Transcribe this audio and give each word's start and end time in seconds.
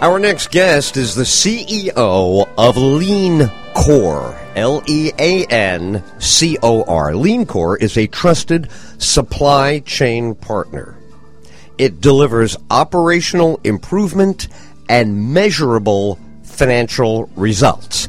Our 0.00 0.18
next 0.18 0.50
guest 0.50 0.96
is 0.96 1.14
the 1.14 1.22
CEO 1.22 2.48
of 2.58 2.76
Lean 2.76 3.50
Core. 3.74 4.38
L 4.54 4.82
E 4.86 5.12
A 5.18 5.46
N 5.46 6.02
C 6.18 6.58
O 6.62 6.84
R. 6.84 7.12
LeanCor 7.12 7.80
is 7.80 7.96
a 7.96 8.06
trusted 8.06 8.70
supply 8.98 9.80
chain 9.80 10.34
partner. 10.34 10.96
It 11.78 12.00
delivers 12.00 12.56
operational 12.70 13.60
improvement 13.64 14.48
and 14.88 15.32
measurable 15.32 16.18
financial 16.42 17.30
results. 17.36 18.08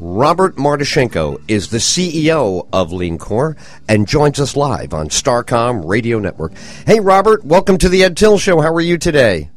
Robert 0.00 0.56
Martichenko 0.56 1.40
is 1.48 1.70
the 1.70 1.78
CEO 1.78 2.68
of 2.72 2.90
LeanCor 2.90 3.56
and 3.88 4.08
joins 4.08 4.40
us 4.40 4.56
live 4.56 4.92
on 4.94 5.08
Starcom 5.08 5.88
Radio 5.88 6.18
Network. 6.18 6.52
Hey, 6.86 7.00
Robert, 7.00 7.44
welcome 7.44 7.78
to 7.78 7.88
the 7.88 8.04
Ed 8.04 8.16
Tyll 8.16 8.38
Show. 8.38 8.60
How 8.60 8.72
are 8.72 8.80
you 8.80 8.98
today? 8.98 9.50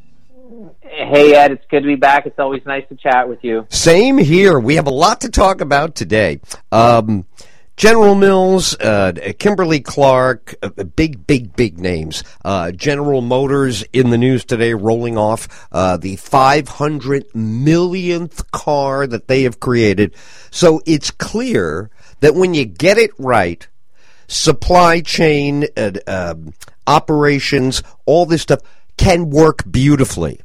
Hey, 1.12 1.34
Ed, 1.34 1.52
it's 1.52 1.66
good 1.68 1.82
to 1.82 1.86
be 1.86 1.96
back. 1.96 2.24
It's 2.24 2.38
always 2.38 2.64
nice 2.64 2.88
to 2.88 2.96
chat 2.96 3.28
with 3.28 3.44
you. 3.44 3.66
Same 3.68 4.16
here. 4.16 4.58
We 4.58 4.76
have 4.76 4.86
a 4.86 4.90
lot 4.90 5.20
to 5.20 5.28
talk 5.28 5.60
about 5.60 5.94
today. 5.94 6.40
Um, 6.72 7.26
General 7.76 8.14
Mills, 8.14 8.74
uh, 8.80 9.12
Kimberly 9.38 9.80
Clark, 9.80 10.54
uh, 10.62 10.70
big, 10.70 11.26
big, 11.26 11.54
big 11.54 11.78
names. 11.78 12.24
Uh, 12.42 12.72
General 12.72 13.20
Motors 13.20 13.84
in 13.92 14.08
the 14.08 14.16
news 14.16 14.46
today, 14.46 14.72
rolling 14.72 15.18
off 15.18 15.68
uh, 15.70 15.98
the 15.98 16.16
500 16.16 17.26
millionth 17.34 18.50
car 18.50 19.06
that 19.06 19.28
they 19.28 19.42
have 19.42 19.60
created. 19.60 20.14
So 20.50 20.80
it's 20.86 21.10
clear 21.10 21.90
that 22.20 22.34
when 22.34 22.54
you 22.54 22.64
get 22.64 22.96
it 22.96 23.10
right, 23.18 23.68
supply 24.28 25.02
chain 25.02 25.66
uh, 25.76 25.90
um, 26.06 26.54
operations, 26.86 27.82
all 28.06 28.24
this 28.24 28.40
stuff 28.40 28.60
can 28.96 29.28
work 29.28 29.70
beautifully. 29.70 30.40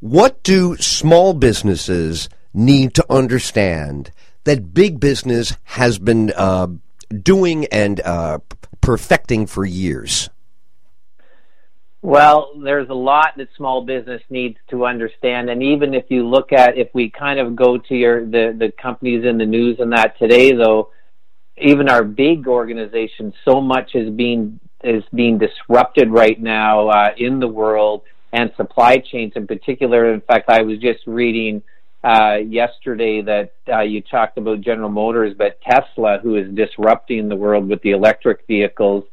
What 0.00 0.44
do 0.44 0.76
small 0.76 1.34
businesses 1.34 2.28
need 2.54 2.94
to 2.94 3.06
understand 3.10 4.12
that 4.44 4.72
big 4.72 5.00
business 5.00 5.56
has 5.64 5.98
been 5.98 6.32
uh, 6.36 6.68
doing 7.22 7.66
and 7.66 8.00
uh, 8.00 8.38
perfecting 8.80 9.46
for 9.46 9.64
years? 9.64 10.30
Well, 12.00 12.52
there's 12.62 12.88
a 12.88 12.94
lot 12.94 13.30
that 13.38 13.48
small 13.56 13.84
business 13.84 14.22
needs 14.30 14.56
to 14.70 14.86
understand, 14.86 15.50
and 15.50 15.64
even 15.64 15.94
if 15.94 16.04
you 16.10 16.28
look 16.28 16.52
at, 16.52 16.78
if 16.78 16.88
we 16.94 17.10
kind 17.10 17.40
of 17.40 17.56
go 17.56 17.76
to 17.76 17.94
your 17.94 18.24
the 18.24 18.54
the 18.56 18.72
companies 18.80 19.24
in 19.24 19.36
the 19.36 19.46
news 19.46 19.80
and 19.80 19.90
that 19.92 20.16
today, 20.16 20.52
though, 20.52 20.90
even 21.60 21.88
our 21.88 22.04
big 22.04 22.46
organizations, 22.46 23.34
so 23.44 23.60
much 23.60 23.96
is 23.96 24.10
being 24.10 24.60
is 24.84 25.02
being 25.12 25.38
disrupted 25.38 26.08
right 26.08 26.40
now 26.40 26.88
uh, 26.88 27.10
in 27.16 27.40
the 27.40 27.48
world 27.48 28.02
and 28.32 28.52
supply 28.56 28.98
chains 28.98 29.32
in 29.36 29.46
particular. 29.46 30.12
In 30.12 30.20
fact, 30.20 30.48
I 30.48 30.62
was 30.62 30.78
just 30.78 31.00
reading 31.06 31.62
uh, 32.04 32.36
yesterday 32.46 33.22
that 33.22 33.52
uh, 33.72 33.80
you 33.80 34.00
talked 34.00 34.38
about 34.38 34.60
General 34.60 34.90
Motors, 34.90 35.34
but 35.36 35.60
Tesla, 35.62 36.18
who 36.22 36.36
is 36.36 36.54
disrupting 36.54 37.28
the 37.28 37.36
world 37.36 37.68
with 37.68 37.82
the 37.82 37.90
electric 37.90 38.46
vehicles, 38.46 39.04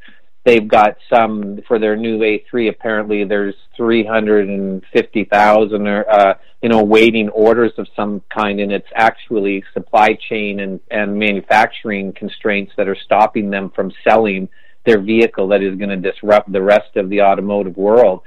they've 0.43 0.67
got 0.67 0.97
some 1.11 1.59
for 1.67 1.79
their 1.79 1.95
new 1.95 2.19
A3. 2.19 2.69
Apparently, 2.69 3.23
there's 3.23 3.55
350,000 3.75 5.87
or 5.87 6.09
uh, 6.09 6.33
you 6.61 6.69
know 6.69 6.83
waiting 6.83 7.29
orders 7.29 7.73
of 7.77 7.87
some 7.95 8.21
kind, 8.33 8.59
and 8.59 8.71
it's 8.71 8.87
actually 8.93 9.63
supply 9.73 10.17
chain 10.29 10.59
and 10.59 10.79
and 10.91 11.17
manufacturing 11.17 12.13
constraints 12.13 12.71
that 12.77 12.87
are 12.87 12.97
stopping 13.05 13.49
them 13.49 13.71
from 13.71 13.91
selling 14.07 14.47
their 14.85 15.01
vehicle 15.01 15.47
that 15.47 15.63
is 15.63 15.75
going 15.77 15.89
to 15.89 16.11
disrupt 16.11 16.51
the 16.51 16.61
rest 16.61 16.95
of 16.95 17.09
the 17.09 17.21
automotive 17.21 17.75
world. 17.75 18.21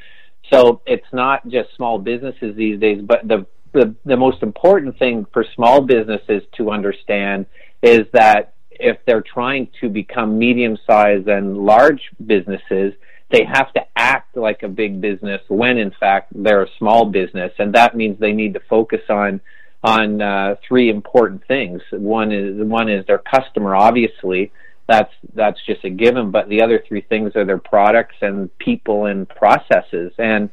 So 0.51 0.81
it's 0.87 1.07
not 1.13 1.47
just 1.49 1.75
small 1.77 1.99
businesses 1.99 2.57
these 2.57 2.81
days, 2.81 3.03
but 3.03 3.27
the, 3.27 3.47
the, 3.73 3.95
the 4.05 4.17
most 4.17 4.43
important 4.43 4.99
thing 4.99 5.27
for 5.33 5.45
small 5.55 5.81
businesses 5.83 6.43
to 6.57 6.71
understand 6.71 7.47
is 7.83 8.07
that 8.13 8.55
if 8.71 8.99
they're 9.07 9.23
trying 9.23 9.69
to 9.81 9.89
become 9.89 10.39
medium 10.39 10.79
sized 10.87 11.29
and 11.29 11.59
large 11.59 12.01
businesses, 12.25 12.95
they 13.31 13.45
have 13.45 13.73
to 13.75 13.81
act 13.97 14.37
like 14.37 14.63
a 14.63 14.69
big 14.69 15.01
business 15.01 15.43
when 15.49 15.77
in 15.77 15.93
fact 16.01 16.33
they're 16.35 16.63
a 16.63 16.69
small 16.79 17.05
business. 17.05 17.53
And 17.59 17.75
that 17.75 17.97
means 17.97 18.19
they 18.19 18.33
need 18.33 18.55
to 18.55 18.61
focus 18.69 19.03
on 19.09 19.41
on 19.85 20.21
uh, 20.21 20.57
three 20.67 20.91
important 20.91 21.47
things. 21.47 21.81
One 21.93 22.33
is 22.33 22.57
one 22.67 22.89
is 22.89 23.07
their 23.07 23.19
customer, 23.19 23.77
obviously, 23.77 24.51
that's 24.89 25.13
that's 25.35 25.59
just 25.67 25.85
a 25.85 25.91
given. 25.91 26.31
But 26.31 26.49
the 26.49 26.63
other 26.63 26.83
three 26.89 27.03
things 27.03 27.37
are 27.37 27.45
their 27.45 27.59
products 27.59 28.17
and 28.21 28.57
people 28.59 29.07
and 29.07 29.29
processes. 29.29 30.13
And 30.19 30.51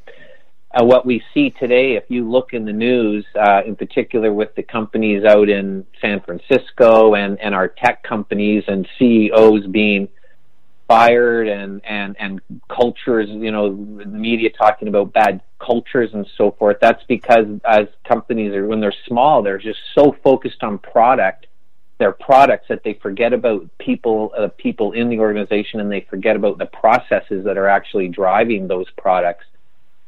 uh, 0.72 0.84
what 0.84 1.06
we 1.06 1.24
see 1.34 1.52
today, 1.52 1.96
if 1.96 2.04
you 2.10 2.30
look 2.30 2.54
in 2.54 2.66
the 2.66 2.74
news, 2.74 3.26
uh, 3.40 3.62
in 3.66 3.76
particular 3.76 4.34
with 4.34 4.54
the 4.56 4.64
companies 4.64 5.24
out 5.24 5.50
in 5.50 5.86
San 6.02 6.22
Francisco 6.22 7.16
and 7.16 7.40
and 7.40 7.56
our 7.56 7.70
tech 7.70 8.04
companies 8.04 8.66
and 8.68 8.88
CEOs 9.00 9.68
being 9.68 10.10
fired 10.88 11.48
and 11.48 11.82
and 11.86 12.18
and 12.20 12.42
cultures, 12.70 13.30
you 13.30 13.52
know, 13.52 13.70
the 13.70 14.06
media 14.06 14.50
talking 14.50 14.90
about 14.90 15.14
bad 15.14 15.42
cultures 15.66 16.10
and 16.14 16.28
so 16.38 16.52
forth. 16.52 16.78
That's 16.82 17.04
because 17.08 17.46
as 17.66 17.88
companies 18.06 18.54
are 18.54 18.68
when 18.68 18.82
they're 18.82 18.94
small, 19.08 19.42
they're 19.42 19.58
just 19.58 19.80
so 19.98 20.14
focused 20.22 20.62
on 20.62 20.78
product 20.80 21.48
their 21.98 22.12
products 22.12 22.66
that 22.70 22.84
they 22.84 22.94
forget 22.94 23.32
about 23.34 23.66
people 23.80 24.32
uh, 24.38 24.50
people 24.58 24.92
in 24.92 25.10
the 25.10 25.20
organization 25.20 25.80
and 25.80 25.92
they 25.92 26.06
forget 26.10 26.36
about 26.36 26.58
the 26.58 26.66
processes 26.66 27.46
that 27.46 27.58
are 27.58 27.68
actually 27.68 28.08
driving 28.08 28.68
those 28.68 28.90
products. 28.98 29.46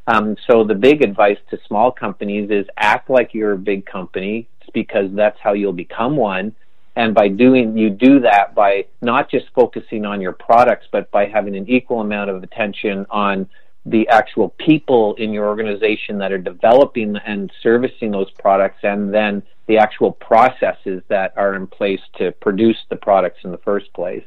Um, 0.07 0.35
so 0.49 0.63
the 0.63 0.75
big 0.75 1.01
advice 1.01 1.37
to 1.49 1.59
small 1.67 1.91
companies 1.91 2.49
is 2.49 2.65
act 2.77 3.09
like 3.09 3.33
you're 3.33 3.53
a 3.53 3.57
big 3.57 3.85
company 3.85 4.47
because 4.73 5.09
that's 5.13 5.37
how 5.41 5.53
you'll 5.53 5.73
become 5.73 6.15
one. 6.15 6.55
And 6.95 7.13
by 7.13 7.27
doing, 7.27 7.77
you 7.77 7.89
do 7.89 8.19
that 8.21 8.55
by 8.55 8.85
not 9.01 9.29
just 9.29 9.45
focusing 9.53 10.05
on 10.05 10.19
your 10.19 10.31
products, 10.31 10.87
but 10.91 11.11
by 11.11 11.27
having 11.27 11.55
an 11.55 11.69
equal 11.69 12.01
amount 12.01 12.29
of 12.29 12.41
attention 12.41 13.05
on 13.09 13.47
the 13.87 14.07
actual 14.09 14.49
people 14.49 15.15
in 15.15 15.31
your 15.31 15.47
organization 15.47 16.17
that 16.17 16.31
are 16.31 16.37
developing 16.37 17.15
and 17.25 17.51
servicing 17.63 18.11
those 18.11 18.29
products 18.31 18.79
and 18.83 19.13
then 19.13 19.41
the 19.67 19.77
actual 19.77 20.11
processes 20.11 21.01
that 21.07 21.33
are 21.37 21.55
in 21.55 21.67
place 21.67 22.01
to 22.17 22.31
produce 22.33 22.77
the 22.89 22.97
products 22.97 23.39
in 23.43 23.51
the 23.51 23.57
first 23.59 23.91
place. 23.93 24.23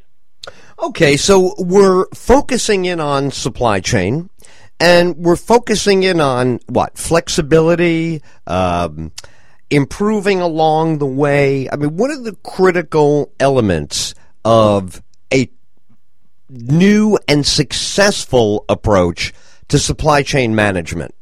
Okay, 0.82 1.16
so 1.16 1.54
we're 1.59 2.06
focusing 2.15 2.87
in 2.87 3.00
on 3.00 3.31
supply 3.31 3.81
chain 3.81 4.31
and 4.81 5.15
we're 5.16 5.37
focusing 5.37 6.04
in 6.04 6.20
on 6.20 6.60
what? 6.66 6.97
Flexibility, 6.97 8.22
um, 8.47 9.12
improving 9.69 10.41
along 10.41 10.99
the 10.99 11.06
way. 11.06 11.69
I 11.70 11.76
mean, 11.76 11.97
what 11.99 12.10
are 12.10 12.22
the 12.22 12.37
critical 12.43 13.31
elements 13.38 14.15
of 14.43 15.03
a 15.31 15.50
new 16.49 17.19
and 17.28 17.44
successful 17.44 18.65
approach 18.70 19.34
to 19.70 19.78
supply 19.78 20.22
chain 20.22 20.54
management? 20.54 21.14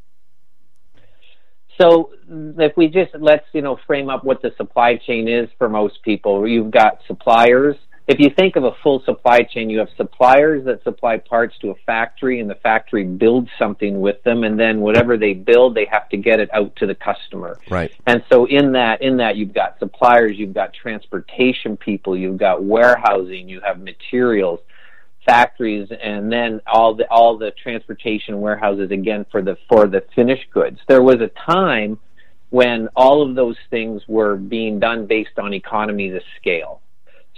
So 1.81 2.11
if 2.59 2.77
we 2.77 2.89
just 2.89 3.15
let's 3.15 3.47
you 3.53 3.63
know 3.63 3.79
frame 3.87 4.11
up 4.11 4.25
what 4.25 4.43
the 4.43 4.53
supply 4.57 4.97
chain 4.97 5.29
is 5.29 5.49
for 5.59 5.69
most 5.69 6.03
people, 6.03 6.47
you've 6.47 6.71
got 6.71 7.01
suppliers. 7.07 7.77
If 8.09 8.19
you 8.19 8.31
think 8.31 8.57
of 8.57 8.65
a 8.65 8.73
full 8.83 9.03
supply 9.05 9.43
chain, 9.43 9.69
you 9.69 9.79
have 9.81 9.91
suppliers 9.99 10.65
that 10.65 10.83
supply 10.83 11.19
parts 11.19 11.59
to 11.59 11.71
a 11.71 11.75
factory, 11.85 12.41
and 12.41 12.49
the 12.49 12.55
factory 12.55 13.05
builds 13.05 13.51
something 13.59 14.01
with 14.01 14.23
them, 14.23 14.45
and 14.45 14.59
then 14.59 14.81
whatever 14.81 15.19
they 15.19 15.35
build, 15.35 15.75
they 15.75 15.85
have 15.85 16.09
to 16.09 16.17
get 16.17 16.41
it 16.41 16.49
out 16.55 16.75
to 16.77 16.87
the 16.87 16.95
customer. 16.95 17.61
Right. 17.69 17.93
And 18.07 18.25
so 18.33 18.47
in 18.47 18.73
that, 18.73 19.03
in 19.03 19.19
that, 19.19 19.37
you've 19.37 19.53
got 19.53 19.79
suppliers, 19.79 20.39
you've 20.39 20.55
got 20.55 20.73
transportation 20.73 21.77
people, 21.77 22.17
you've 22.17 22.39
got 22.39 22.65
warehousing, 22.65 23.47
you 23.47 23.61
have 23.61 23.79
materials 23.79 24.61
factories 25.29 25.89
and 26.03 26.33
then 26.33 26.61
all 26.67 26.95
the 26.95 27.07
all 27.11 27.37
the 27.37 27.51
transportation 27.63 28.41
warehouses 28.41 28.91
again 28.91 29.27
for 29.31 29.43
the 29.43 29.57
for 29.69 29.87
the 29.87 30.03
finished 30.17 30.51
goods. 30.53 30.79
There 30.89 31.03
was 31.03 31.17
a 31.21 31.31
time 31.51 31.99
when 32.49 32.89
all 32.97 33.29
of 33.29 33.37
those 33.37 33.57
things 33.69 34.01
were 34.09 34.37
being 34.37 34.81
done 34.81 35.07
based 35.07 35.39
on 35.39 35.53
economies 35.53 36.15
of 36.15 36.23
scale. 36.41 36.81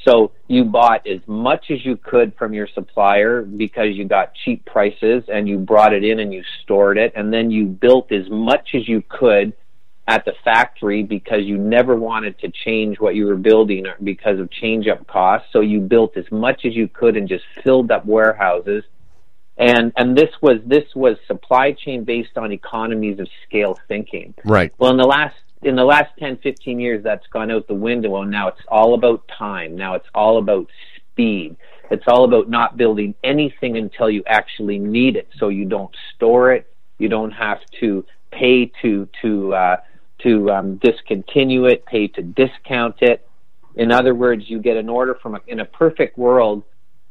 So 0.06 0.30
you 0.46 0.64
bought 0.64 1.06
as 1.06 1.18
much 1.26 1.66
as 1.70 1.84
you 1.84 1.96
could 1.96 2.32
from 2.38 2.54
your 2.54 2.68
supplier 2.72 3.42
because 3.42 3.96
you 3.96 4.06
got 4.06 4.32
cheap 4.44 4.64
prices 4.64 5.24
and 5.28 5.48
you 5.48 5.58
brought 5.58 5.92
it 5.92 6.04
in 6.04 6.20
and 6.20 6.32
you 6.32 6.42
stored 6.62 6.96
it 6.96 7.12
and 7.16 7.32
then 7.32 7.50
you 7.50 7.66
built 7.66 8.10
as 8.12 8.30
much 8.30 8.70
as 8.74 8.88
you 8.88 9.02
could 9.08 9.52
at 10.10 10.24
the 10.24 10.34
factory 10.44 11.04
because 11.04 11.42
you 11.44 11.56
never 11.56 11.94
wanted 11.94 12.36
to 12.40 12.50
change 12.64 12.98
what 12.98 13.14
you 13.14 13.26
were 13.26 13.36
building 13.36 13.86
because 14.02 14.40
of 14.40 14.50
change 14.50 14.88
up 14.88 15.06
costs. 15.06 15.46
So 15.52 15.60
you 15.60 15.78
built 15.78 16.16
as 16.16 16.24
much 16.32 16.64
as 16.64 16.74
you 16.74 16.88
could 16.88 17.16
and 17.16 17.28
just 17.28 17.44
filled 17.62 17.92
up 17.92 18.04
warehouses. 18.04 18.82
And 19.56 19.92
and 19.96 20.18
this 20.18 20.30
was 20.42 20.56
this 20.66 20.84
was 20.96 21.16
supply 21.28 21.70
chain 21.72 22.02
based 22.02 22.36
on 22.36 22.50
economies 22.50 23.20
of 23.20 23.28
scale 23.46 23.78
thinking. 23.86 24.34
Right. 24.44 24.72
Well, 24.78 24.90
in 24.90 24.96
the 24.96 25.06
last 25.06 25.36
in 25.62 25.76
the 25.76 25.84
last 25.84 26.10
10, 26.18 26.38
15 26.38 26.80
years, 26.80 27.04
that's 27.04 27.26
gone 27.28 27.52
out 27.52 27.68
the 27.68 27.74
window, 27.74 28.16
and 28.20 28.32
now 28.32 28.48
it's 28.48 28.62
all 28.66 28.94
about 28.94 29.22
time. 29.28 29.76
Now 29.76 29.94
it's 29.94 30.08
all 30.12 30.38
about 30.38 30.66
speed. 31.06 31.56
It's 31.90 32.04
all 32.08 32.24
about 32.24 32.48
not 32.48 32.76
building 32.76 33.14
anything 33.22 33.76
until 33.76 34.10
you 34.10 34.24
actually 34.26 34.78
need 34.80 35.14
it, 35.14 35.28
so 35.38 35.50
you 35.50 35.66
don't 35.66 35.94
store 36.16 36.52
it. 36.52 36.66
You 36.98 37.08
don't 37.08 37.32
have 37.32 37.60
to 37.78 38.04
pay 38.32 38.72
to 38.82 39.08
to 39.22 39.54
uh, 39.54 39.76
to 40.22 40.50
um, 40.50 40.76
discontinue 40.76 41.66
it, 41.66 41.84
pay 41.86 42.08
to 42.08 42.22
discount 42.22 42.96
it. 43.00 43.26
In 43.76 43.92
other 43.92 44.14
words, 44.14 44.44
you 44.48 44.58
get 44.58 44.76
an 44.76 44.88
order 44.88 45.16
from 45.22 45.36
a, 45.36 45.40
in 45.46 45.60
a 45.60 45.64
perfect 45.64 46.18
world, 46.18 46.64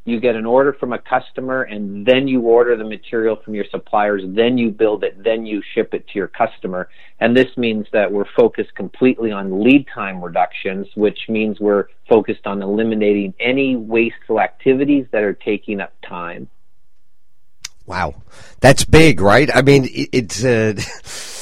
you 0.05 0.19
get 0.19 0.35
an 0.35 0.45
order 0.45 0.73
from 0.73 0.93
a 0.93 0.99
customer 0.99 1.63
and 1.63 2.05
then 2.05 2.27
you 2.27 2.41
order 2.41 2.75
the 2.75 2.83
material 2.83 3.37
from 3.43 3.53
your 3.53 3.65
suppliers, 3.69 4.23
then 4.25 4.57
you 4.57 4.71
build 4.71 5.03
it, 5.03 5.23
then 5.23 5.45
you 5.45 5.61
ship 5.73 5.93
it 5.93 6.07
to 6.07 6.15
your 6.15 6.27
customer. 6.27 6.89
And 7.19 7.35
this 7.35 7.55
means 7.57 7.85
that 7.93 8.11
we're 8.11 8.25
focused 8.35 8.73
completely 8.75 9.31
on 9.31 9.63
lead 9.63 9.87
time 9.93 10.23
reductions, 10.23 10.87
which 10.95 11.19
means 11.29 11.59
we're 11.59 11.85
focused 12.07 12.47
on 12.47 12.61
eliminating 12.61 13.33
any 13.39 13.75
wasteful 13.75 14.39
activities 14.39 15.05
that 15.11 15.23
are 15.23 15.33
taking 15.33 15.79
up 15.79 15.93
time. 16.07 16.49
Wow. 17.85 18.21
That's 18.59 18.85
big, 18.85 19.19
right? 19.19 19.49
I 19.53 19.61
mean, 19.61 19.87
it's, 19.91 20.43
uh, 20.43 20.73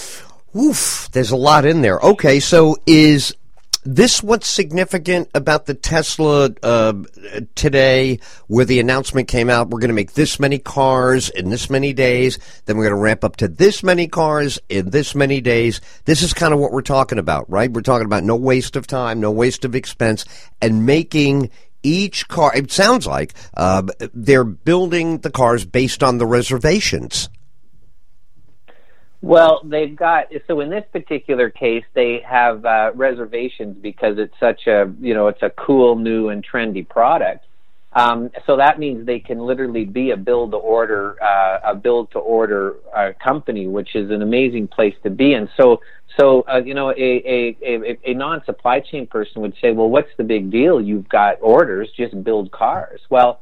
oof, 0.58 1.10
there's 1.12 1.32
a 1.32 1.38
lot 1.38 1.66
in 1.66 1.82
there. 1.82 2.00
Okay, 2.00 2.40
so 2.40 2.78
is 2.86 3.36
this 3.84 4.22
what's 4.22 4.48
significant 4.48 5.30
about 5.34 5.66
the 5.66 5.74
Tesla 5.74 6.50
uh, 6.62 6.94
today, 7.56 8.20
where 8.48 8.66
the 8.66 8.80
announcement 8.80 9.30
came 9.30 9.50
out? 9.50 9.70
We're 9.70 9.80
going 9.80 9.90
to 9.90 9.94
make 9.94 10.14
this 10.14 10.40
many 10.40 10.60
cars 10.60 11.30
in 11.30 11.50
this 11.50 11.70
many 11.70 11.94
days. 11.94 12.38
Then 12.66 12.78
we're 12.78 12.84
going 12.84 12.98
to 12.98 13.02
ramp 13.02 13.24
up 13.24 13.38
to 13.38 13.48
this 13.48 13.84
many 13.84 14.08
cars 14.08 14.60
in 14.68 14.90
this 14.90 15.16
many 15.16 15.40
days. 15.40 15.80
This 16.06 16.22
is 16.22 16.34
kind 16.34 16.54
of 16.54 16.60
what 16.60 16.72
we're 16.72 16.82
talking 16.82 17.20
about, 17.20 17.50
right? 17.50 17.72
We're 17.72 17.82
talking 17.82 18.06
about 18.06 18.24
no 18.24 18.36
waste 18.36 18.76
of 18.76 18.88
time, 18.88 19.22
no 19.22 19.32
waste 19.32 19.64
of 19.64 19.76
expense, 19.76 20.26
and 20.62 20.86
making 20.86 21.50
each 21.84 22.28
car. 22.28 22.54
It 22.56 22.72
sounds 22.72 23.08
like 23.08 23.34
uh, 23.56 23.84
they're 24.14 24.44
building 24.44 25.20
the 25.20 25.32
cars 25.32 25.64
based 25.64 26.04
on 26.04 26.18
the 26.18 26.26
reservations. 26.26 27.30
Well, 29.22 29.62
they've 29.64 29.96
got 29.96 30.28
so 30.48 30.60
in 30.60 30.70
this 30.70 30.86
particular 30.92 31.50
case, 31.50 31.84
they 31.96 32.22
have 32.28 32.64
uh, 32.66 32.92
reservations 32.94 33.76
because 33.82 34.18
it's 34.20 34.34
such 34.40 34.68
a 34.68 34.94
you 35.02 35.14
know 35.14 35.28
it's 35.28 35.42
a 35.42 35.50
cool, 35.50 35.96
new, 35.96 36.30
and 36.30 36.46
trendy 36.46 36.88
product. 36.88 37.46
Um, 37.94 38.30
so 38.46 38.58
that 38.58 38.78
means 38.78 39.08
they 39.08 39.20
can 39.20 39.40
literally 39.40 39.86
be 39.86 40.12
a 40.12 40.18
build 40.18 40.52
to 40.52 40.58
order 40.58 41.22
uh, 41.24 41.72
a 41.72 41.76
build 41.76 42.12
to 42.12 42.20
order 42.20 42.76
uh, 42.96 43.14
company, 43.24 43.66
which 43.66 43.96
is 43.96 44.12
an 44.12 44.22
amazing 44.22 44.68
place 44.68 44.94
to 45.02 45.10
be. 45.10 45.34
And 45.34 45.50
so 45.58 45.82
so 46.20 46.46
uh, 46.48 46.62
you 46.64 46.76
know 46.76 46.92
a, 46.92 46.94
a, 46.96 47.58
a, 47.64 47.98
a 48.12 48.14
non 48.14 48.44
supply 48.46 48.82
chain 48.82 49.08
person 49.08 49.42
would 49.42 49.56
say, 49.60 49.72
well, 49.72 49.90
what's 49.90 50.12
the 50.18 50.24
big 50.24 50.52
deal? 50.52 50.80
You've 50.80 51.10
got 51.10 51.38
orders, 51.42 51.90
just 51.98 52.24
build 52.24 52.52
cars. 52.52 53.02
Well 53.10 53.42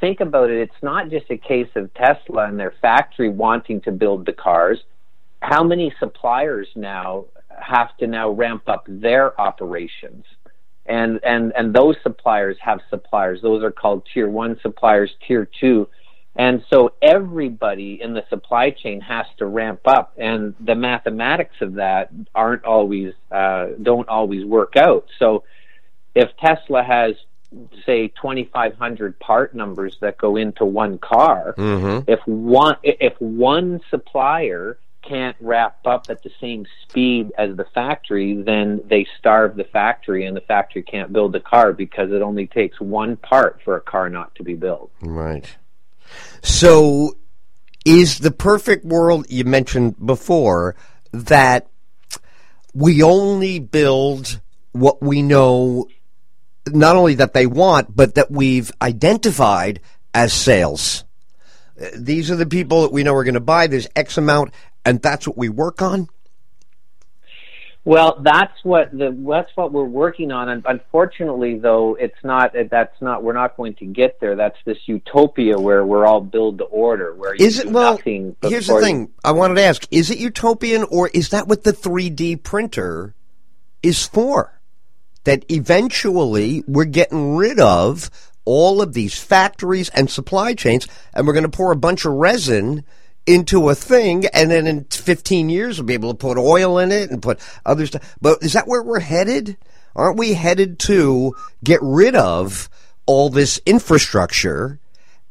think 0.00 0.20
about 0.20 0.50
it, 0.50 0.58
it's 0.58 0.82
not 0.82 1.10
just 1.10 1.26
a 1.30 1.36
case 1.36 1.68
of 1.74 1.92
Tesla 1.94 2.46
and 2.46 2.58
their 2.58 2.74
factory 2.80 3.28
wanting 3.28 3.80
to 3.82 3.92
build 3.92 4.26
the 4.26 4.32
cars 4.32 4.78
how 5.42 5.64
many 5.64 5.92
suppliers 5.98 6.68
now 6.76 7.26
have 7.60 7.96
to 7.98 8.06
now 8.06 8.30
ramp 8.30 8.68
up 8.68 8.84
their 8.88 9.38
operations? 9.40 10.24
And, 10.86 11.20
and, 11.24 11.52
and 11.56 11.74
those 11.74 11.96
suppliers 12.02 12.56
have 12.60 12.80
suppliers. 12.90 13.40
Those 13.42 13.62
are 13.62 13.70
called 13.70 14.06
tier 14.12 14.28
one 14.28 14.58
suppliers, 14.62 15.10
tier 15.26 15.48
two. 15.60 15.88
And 16.34 16.64
so 16.70 16.94
everybody 17.02 18.00
in 18.00 18.14
the 18.14 18.24
supply 18.30 18.70
chain 18.70 19.00
has 19.02 19.26
to 19.38 19.46
ramp 19.46 19.80
up, 19.84 20.14
and 20.16 20.54
the 20.64 20.74
mathematics 20.74 21.56
of 21.60 21.74
that 21.74 22.10
aren't 22.34 22.64
always 22.64 23.12
uh, 23.30 23.66
don't 23.82 24.08
always 24.08 24.42
work 24.46 24.74
out. 24.76 25.04
So, 25.18 25.44
if 26.14 26.30
Tesla 26.38 26.82
has 26.82 27.16
say 27.84 28.08
2,500 28.08 29.18
part 29.18 29.54
numbers 29.54 29.96
that 30.00 30.18
go 30.18 30.36
into 30.36 30.64
one 30.64 30.98
car, 30.98 31.54
mm-hmm. 31.56 32.10
if 32.10 32.20
one 32.26 32.76
if 32.82 33.14
one 33.20 33.80
supplier 33.90 34.78
can't 35.02 35.36
wrap 35.40 35.84
up 35.84 36.06
at 36.08 36.22
the 36.22 36.30
same 36.40 36.64
speed 36.82 37.32
as 37.36 37.56
the 37.56 37.64
factory, 37.74 38.40
then 38.40 38.80
they 38.86 39.06
starve 39.18 39.56
the 39.56 39.64
factory 39.64 40.24
and 40.26 40.36
the 40.36 40.40
factory 40.42 40.82
can't 40.82 41.12
build 41.12 41.32
the 41.32 41.40
car 41.40 41.72
because 41.72 42.12
it 42.12 42.22
only 42.22 42.46
takes 42.46 42.80
one 42.80 43.16
part 43.16 43.60
for 43.64 43.76
a 43.76 43.80
car 43.80 44.08
not 44.08 44.34
to 44.36 44.44
be 44.44 44.54
built. 44.54 44.90
Right. 45.00 45.56
So 46.42 47.16
is 47.84 48.20
the 48.20 48.30
perfect 48.30 48.84
world 48.84 49.26
you 49.28 49.44
mentioned 49.44 50.04
before 50.04 50.76
that 51.12 51.66
we 52.74 53.02
only 53.02 53.58
build 53.58 54.40
what 54.72 55.02
we 55.02 55.20
know 55.22 55.88
not 56.68 56.96
only 56.96 57.14
that 57.16 57.34
they 57.34 57.46
want, 57.46 57.94
but 57.94 58.14
that 58.14 58.30
we've 58.30 58.70
identified 58.80 59.80
as 60.14 60.32
sales. 60.32 61.04
Uh, 61.80 61.86
these 61.96 62.30
are 62.30 62.36
the 62.36 62.46
people 62.46 62.82
that 62.82 62.92
we 62.92 63.02
know 63.02 63.14
are 63.14 63.24
going 63.24 63.34
to 63.34 63.40
buy. 63.40 63.66
There's 63.66 63.88
X 63.96 64.18
amount, 64.18 64.52
and 64.84 65.00
that's 65.00 65.26
what 65.26 65.36
we 65.36 65.48
work 65.48 65.82
on. 65.82 66.08
Well, 67.84 68.20
that's 68.22 68.52
what 68.62 68.92
the 68.92 69.10
that's 69.28 69.50
what 69.56 69.72
we're 69.72 69.82
working 69.82 70.30
on. 70.30 70.48
And 70.48 70.64
unfortunately, 70.68 71.58
though, 71.58 71.96
it's 71.98 72.22
not. 72.22 72.56
Uh, 72.56 72.64
that's 72.70 72.94
not. 73.02 73.24
We're 73.24 73.32
not 73.32 73.56
going 73.56 73.74
to 73.76 73.86
get 73.86 74.20
there. 74.20 74.36
That's 74.36 74.56
this 74.64 74.78
utopia 74.86 75.58
where 75.58 75.84
we're 75.84 76.06
all 76.06 76.20
build 76.20 76.58
to 76.58 76.64
order. 76.64 77.12
Where 77.12 77.34
is 77.34 77.58
it? 77.58 77.68
Well, 77.68 77.96
here's 77.96 78.68
the 78.68 78.80
thing. 78.80 79.10
I 79.24 79.32
wanted 79.32 79.54
to 79.54 79.62
ask: 79.62 79.84
Is 79.90 80.10
it 80.10 80.18
utopian, 80.18 80.84
or 80.84 81.08
is 81.08 81.30
that 81.30 81.48
what 81.48 81.64
the 81.64 81.72
3D 81.72 82.44
printer 82.44 83.16
is 83.82 84.06
for? 84.06 84.60
That 85.24 85.44
eventually 85.50 86.64
we're 86.66 86.84
getting 86.84 87.36
rid 87.36 87.60
of 87.60 88.10
all 88.44 88.82
of 88.82 88.92
these 88.92 89.18
factories 89.18 89.88
and 89.90 90.10
supply 90.10 90.54
chains, 90.54 90.88
and 91.14 91.26
we're 91.26 91.32
going 91.32 91.44
to 91.44 91.48
pour 91.48 91.72
a 91.72 91.76
bunch 91.76 92.04
of 92.04 92.12
resin 92.14 92.84
into 93.26 93.68
a 93.68 93.74
thing, 93.74 94.26
and 94.26 94.50
then 94.50 94.66
in 94.66 94.84
15 94.84 95.48
years 95.48 95.78
we'll 95.78 95.86
be 95.86 95.94
able 95.94 96.10
to 96.10 96.16
put 96.16 96.38
oil 96.38 96.78
in 96.78 96.90
it 96.90 97.10
and 97.10 97.22
put 97.22 97.38
other 97.64 97.86
stuff. 97.86 98.16
But 98.20 98.42
is 98.42 98.54
that 98.54 98.66
where 98.66 98.82
we're 98.82 99.00
headed? 99.00 99.56
Aren't 99.94 100.18
we 100.18 100.34
headed 100.34 100.78
to 100.80 101.34
get 101.62 101.80
rid 101.82 102.16
of 102.16 102.68
all 103.06 103.30
this 103.30 103.60
infrastructure 103.66 104.80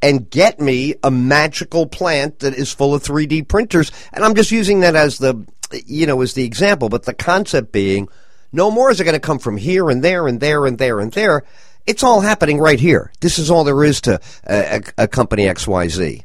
and 0.02 0.30
get 0.30 0.60
me 0.60 0.96
a 1.04 1.12
magical 1.12 1.86
plant 1.86 2.40
that 2.40 2.54
is 2.54 2.72
full 2.72 2.94
of 2.94 3.04
3D 3.04 3.48
printers? 3.48 3.92
And 4.14 4.24
I'm 4.24 4.36
just 4.36 4.52
using 4.52 4.82
that 4.82 4.96
as 4.96 5.18
the, 5.18 5.46
you 5.86 6.06
know, 6.06 6.22
as 6.22 6.34
the 6.34 6.46
example, 6.46 6.90
but 6.90 7.04
the 7.04 7.14
concept 7.14 7.72
being 7.72 8.08
no 8.52 8.72
more 8.72 8.92
is 8.92 9.00
it 9.00 9.04
going 9.04 9.16
to 9.16 9.20
come 9.20 9.40
from 9.40 9.58
here 9.58 9.90
and 9.90 10.04
there 10.04 10.28
and 10.28 10.40
there 10.40 10.66
and 10.66 10.78
there 10.78 11.00
and 11.00 11.12
there. 11.12 11.44
It's 11.86 12.04
all 12.04 12.22
happening 12.22 12.60
right 12.60 12.80
here. 12.80 13.12
This 13.22 13.40
is 13.40 13.50
all 13.50 13.64
there 13.64 13.84
is 13.84 14.02
to 14.02 14.20
a, 14.48 14.78
a, 14.98 15.04
a 15.04 15.08
company 15.08 15.46
XYZ. 15.46 16.24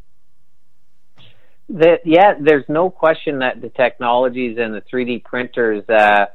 That 1.68 2.00
yeah, 2.04 2.34
there's 2.40 2.68
no 2.68 2.90
question 2.90 3.40
that 3.40 3.60
the 3.60 3.70
technologies 3.70 4.56
and 4.58 4.74
the 4.74 4.82
3D 4.82 5.24
printers 5.24 5.82
uh, 5.88 6.26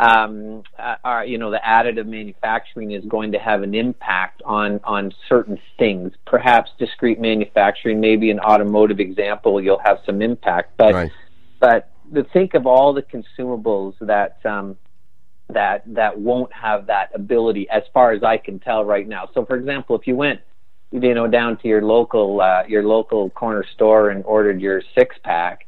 um, 0.00 0.62
uh, 0.78 0.96
are 1.04 1.24
you 1.24 1.38
know 1.38 1.50
the 1.50 1.60
additive 1.64 2.06
manufacturing 2.06 2.90
is 2.90 3.04
going 3.04 3.32
to 3.32 3.38
have 3.38 3.62
an 3.62 3.74
impact 3.74 4.42
on 4.44 4.80
on 4.82 5.12
certain 5.28 5.60
things. 5.78 6.12
Perhaps 6.26 6.72
discrete 6.78 7.20
manufacturing, 7.20 8.00
maybe 8.00 8.30
an 8.30 8.40
automotive 8.40 8.98
example, 8.98 9.62
you'll 9.62 9.82
have 9.84 9.98
some 10.04 10.22
impact. 10.22 10.72
But 10.76 10.94
right. 10.94 11.12
but 11.60 11.88
think 12.32 12.54
of 12.54 12.66
all 12.66 12.92
the 12.92 13.02
consumables 13.02 13.94
that 14.00 14.44
um, 14.44 14.76
that 15.50 15.82
that 15.86 16.18
won't 16.18 16.52
have 16.52 16.86
that 16.86 17.10
ability, 17.14 17.68
as 17.70 17.82
far 17.92 18.12
as 18.12 18.22
I 18.22 18.36
can 18.36 18.58
tell 18.58 18.84
right 18.84 19.06
now. 19.06 19.28
So, 19.34 19.44
for 19.44 19.56
example, 19.56 19.96
if 19.96 20.06
you 20.06 20.16
went 20.16 20.40
you 20.92 21.14
know 21.14 21.26
down 21.26 21.56
to 21.58 21.68
your 21.68 21.82
local 21.82 22.40
uh, 22.40 22.64
your 22.66 22.82
local 22.82 23.30
corner 23.30 23.64
store 23.74 24.10
and 24.10 24.24
ordered 24.24 24.60
your 24.60 24.82
six 24.94 25.16
pack, 25.22 25.66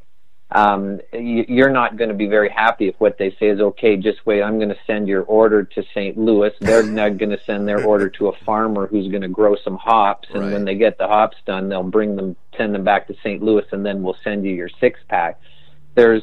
um, 0.51 1.01
you're 1.13 1.71
not 1.71 1.97
going 1.97 2.09
to 2.09 2.15
be 2.15 2.27
very 2.27 2.51
happy 2.51 2.89
if 2.89 2.95
what 2.99 3.17
they 3.19 3.31
say 3.39 3.49
is 3.49 3.61
okay. 3.61 3.97
Just 3.97 4.25
wait, 4.27 4.43
I'm 4.43 4.59
going 4.59 4.69
to 4.69 4.79
send 4.87 5.09
your 5.09 5.23
order 5.23 5.63
to 5.63 5.83
St. 5.95 6.19
Louis. 6.19 6.53
They're 6.61 6.83
not 6.83 7.19
going 7.19 7.31
to 7.31 7.41
send 7.47 7.67
their 7.67 7.85
order 7.85 8.09
to 8.11 8.29
a 8.29 8.37
farmer 8.45 8.87
who's 8.87 9.09
going 9.09 9.23
to 9.23 9.29
grow 9.29 9.57
some 9.65 9.77
hops, 9.77 10.29
and 10.33 10.43
right. 10.43 10.53
when 10.53 10.65
they 10.65 10.75
get 10.75 10.99
the 10.99 11.07
hops 11.07 11.37
done, 11.47 11.69
they'll 11.69 11.83
bring 11.83 12.17
them, 12.17 12.37
send 12.57 12.75
them 12.75 12.85
back 12.85 13.07
to 13.09 13.15
St. 13.23 13.43
Louis, 13.43 13.65
and 13.73 13.87
then 13.87 14.03
we'll 14.03 14.17
send 14.25 14.45
you 14.45 14.53
your 14.53 14.71
six 14.81 15.01
pack. 15.09 15.41
There's 15.95 16.23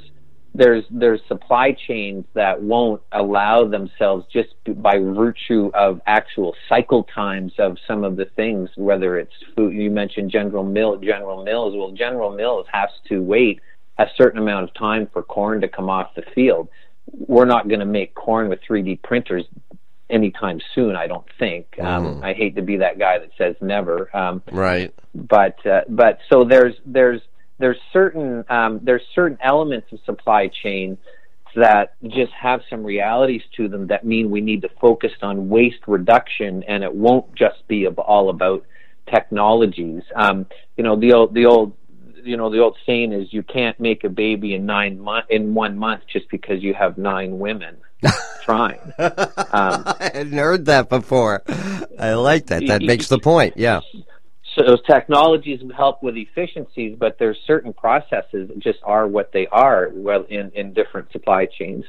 there's 0.59 0.83
there's 0.91 1.21
supply 1.27 1.71
chains 1.71 2.25
that 2.33 2.61
won't 2.61 3.01
allow 3.13 3.65
themselves 3.65 4.25
just 4.31 4.49
by 4.81 4.99
virtue 4.99 5.71
of 5.73 6.01
actual 6.05 6.53
cycle 6.67 7.03
times 7.03 7.53
of 7.57 7.77
some 7.87 8.03
of 8.03 8.17
the 8.17 8.25
things 8.35 8.69
whether 8.75 9.17
it's 9.17 9.33
food 9.55 9.73
you 9.73 9.89
mentioned 9.89 10.29
general 10.29 10.63
mill 10.63 10.97
general 10.97 11.43
mills. 11.43 11.73
Well 11.75 11.91
general 11.91 12.31
mills 12.31 12.67
has 12.71 12.89
to 13.07 13.23
wait 13.23 13.61
a 13.97 14.07
certain 14.17 14.39
amount 14.39 14.65
of 14.65 14.73
time 14.73 15.07
for 15.11 15.23
corn 15.23 15.61
to 15.61 15.69
come 15.69 15.89
off 15.89 16.13
the 16.15 16.23
field. 16.35 16.67
We're 17.11 17.45
not 17.45 17.67
going 17.69 17.79
to 17.79 17.85
make 17.85 18.13
corn 18.13 18.49
with 18.49 18.59
3d 18.69 19.01
printers 19.01 19.45
anytime 20.09 20.59
soon 20.75 20.95
i 20.95 21.07
don't 21.07 21.27
think. 21.37 21.67
Mm. 21.77 21.85
um, 21.85 22.23
i 22.23 22.33
hate 22.33 22.55
to 22.55 22.61
be 22.61 22.77
that 22.77 22.99
guy 22.99 23.17
that 23.19 23.29
says 23.37 23.55
never. 23.61 24.15
Um, 24.15 24.43
right. 24.51 24.93
but 25.15 25.65
uh, 25.65 25.81
but 25.87 26.19
so 26.29 26.43
there's 26.43 26.75
there's 26.85 27.21
there's 27.59 27.77
certain 27.93 28.43
um, 28.49 28.79
there's 28.83 29.03
certain 29.13 29.37
elements 29.43 29.91
of 29.91 29.99
supply 30.05 30.47
chain 30.47 30.97
that 31.55 31.95
just 32.07 32.31
have 32.31 32.61
some 32.69 32.83
realities 32.83 33.41
to 33.57 33.67
them 33.67 33.87
that 33.87 34.05
mean 34.05 34.29
we 34.29 34.41
need 34.41 34.61
to 34.61 34.69
focus 34.81 35.11
on 35.21 35.49
waste 35.49 35.87
reduction, 35.87 36.63
and 36.63 36.83
it 36.83 36.93
won't 36.93 37.33
just 37.35 37.67
be 37.67 37.87
all 37.87 38.29
about 38.29 38.65
technologies. 39.11 40.03
Um, 40.15 40.45
you 40.77 40.83
know, 40.83 40.95
the 40.95 41.13
old 41.13 41.33
the 41.33 41.45
old 41.45 41.73
you 42.23 42.37
know, 42.37 42.49
the 42.49 42.59
old 42.59 42.77
saying 42.85 43.13
is 43.13 43.31
you 43.31 43.43
can't 43.43 43.79
make 43.79 44.03
a 44.03 44.09
baby 44.09 44.53
in 44.53 44.65
nine 44.65 44.99
month 44.99 45.25
in 45.29 45.53
one 45.53 45.77
month 45.77 46.01
just 46.11 46.29
because 46.29 46.61
you 46.61 46.73
have 46.73 46.97
nine 46.97 47.39
women 47.39 47.77
trying. 48.43 48.79
Um, 48.97 49.13
I 49.51 50.11
hadn't 50.13 50.33
heard 50.33 50.65
that 50.65 50.89
before. 50.89 51.43
I 51.99 52.13
like 52.13 52.47
that. 52.47 52.67
That 52.67 52.81
makes 52.83 53.07
the 53.07 53.19
point. 53.19 53.55
Yeah. 53.57 53.81
So 54.59 54.65
those 54.65 54.83
technologies 54.83 55.61
help 55.75 56.03
with 56.03 56.17
efficiencies, 56.17 56.97
but 56.99 57.17
there's 57.17 57.37
certain 57.47 57.71
processes 57.71 58.49
that 58.49 58.59
just 58.59 58.79
are 58.83 59.07
what 59.07 59.31
they 59.31 59.47
are 59.47 59.89
well 59.93 60.25
in, 60.29 60.51
in 60.53 60.73
different 60.73 61.13
supply 61.13 61.45
chains. 61.45 61.85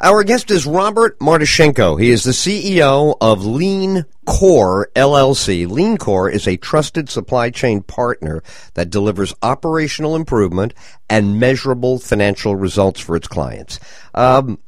Our 0.00 0.24
guest 0.24 0.50
is 0.50 0.64
Robert 0.64 1.18
Martichenko. 1.18 2.00
He 2.00 2.08
is 2.08 2.24
the 2.24 2.30
CEO 2.30 3.14
of 3.20 3.44
Lean 3.44 4.06
Core 4.24 4.88
LLC. 4.96 5.66
LeanCor 5.66 6.32
is 6.32 6.48
a 6.48 6.56
trusted 6.56 7.10
supply 7.10 7.50
chain 7.50 7.82
partner 7.82 8.42
that 8.72 8.88
delivers 8.88 9.34
operational 9.42 10.16
improvement 10.16 10.72
and 11.10 11.38
measurable 11.38 11.98
financial 11.98 12.56
results 12.56 13.00
for 13.00 13.16
its 13.16 13.28
clients. 13.28 13.78
Um, 14.14 14.58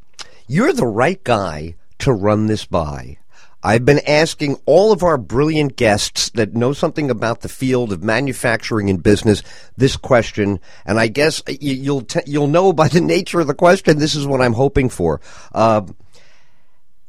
you're 0.46 0.74
the 0.74 0.86
right 0.86 1.24
guy 1.24 1.76
to 2.00 2.12
run 2.12 2.46
this 2.46 2.66
by. 2.66 3.16
I've 3.66 3.86
been 3.86 4.06
asking 4.06 4.58
all 4.66 4.92
of 4.92 5.02
our 5.02 5.16
brilliant 5.16 5.76
guests 5.76 6.28
that 6.30 6.52
know 6.52 6.74
something 6.74 7.10
about 7.10 7.40
the 7.40 7.48
field 7.48 7.94
of 7.94 8.02
manufacturing 8.02 8.90
and 8.90 9.02
business 9.02 9.42
this 9.74 9.96
question, 9.96 10.60
and 10.84 11.00
I 11.00 11.06
guess 11.08 11.42
you'll 11.48 12.02
t- 12.02 12.20
you'll 12.26 12.46
know 12.46 12.74
by 12.74 12.88
the 12.88 13.00
nature 13.16 13.40
of 13.40 13.46
the 13.46 13.54
question. 13.54 13.98
This 13.98 14.14
is 14.14 14.26
what 14.26 14.42
I'm 14.42 14.52
hoping 14.52 14.90
for. 14.90 15.22
Uh, 15.54 15.80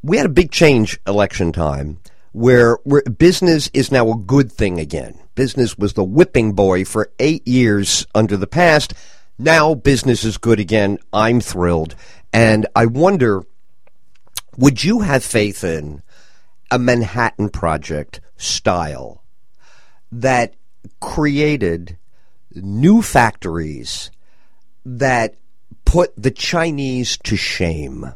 we 0.01 0.15
had 0.15 0.25
a 0.25 0.29
big 0.29 0.49
change 0.49 0.97
election 1.05 1.51
time 1.51 1.99
where, 2.31 2.75
where 2.83 3.01
business 3.03 3.69
is 3.73 3.91
now 3.91 4.09
a 4.09 4.17
good 4.17 4.49
thing 4.49 4.79
again. 4.79 5.19
Business 5.35 5.77
was 5.77 5.93
the 5.93 6.05
whipping 6.05 6.53
boy 6.53 6.85
for 6.85 7.11
eight 7.19 7.45
years 7.45 8.07
under 8.15 8.37
the 8.37 8.47
past. 8.47 8.93
Now 9.37 9.73
business 9.73 10.23
is 10.23 10.37
good 10.37 10.61
again. 10.61 10.99
I'm 11.11 11.41
thrilled, 11.41 11.95
and 12.31 12.65
I 12.73 12.85
wonder, 12.85 13.43
would 14.57 14.85
you 14.85 15.01
have 15.01 15.21
faith 15.21 15.61
in? 15.65 16.01
A 16.71 16.79
Manhattan 16.79 17.49
Project 17.49 18.21
style 18.37 19.23
that 20.11 20.55
created 20.99 21.97
new 22.53 23.01
factories 23.01 24.11
that 24.85 25.35
put 25.83 26.13
the 26.15 26.31
Chinese 26.31 27.17
to 27.17 27.35
shame. 27.35 28.13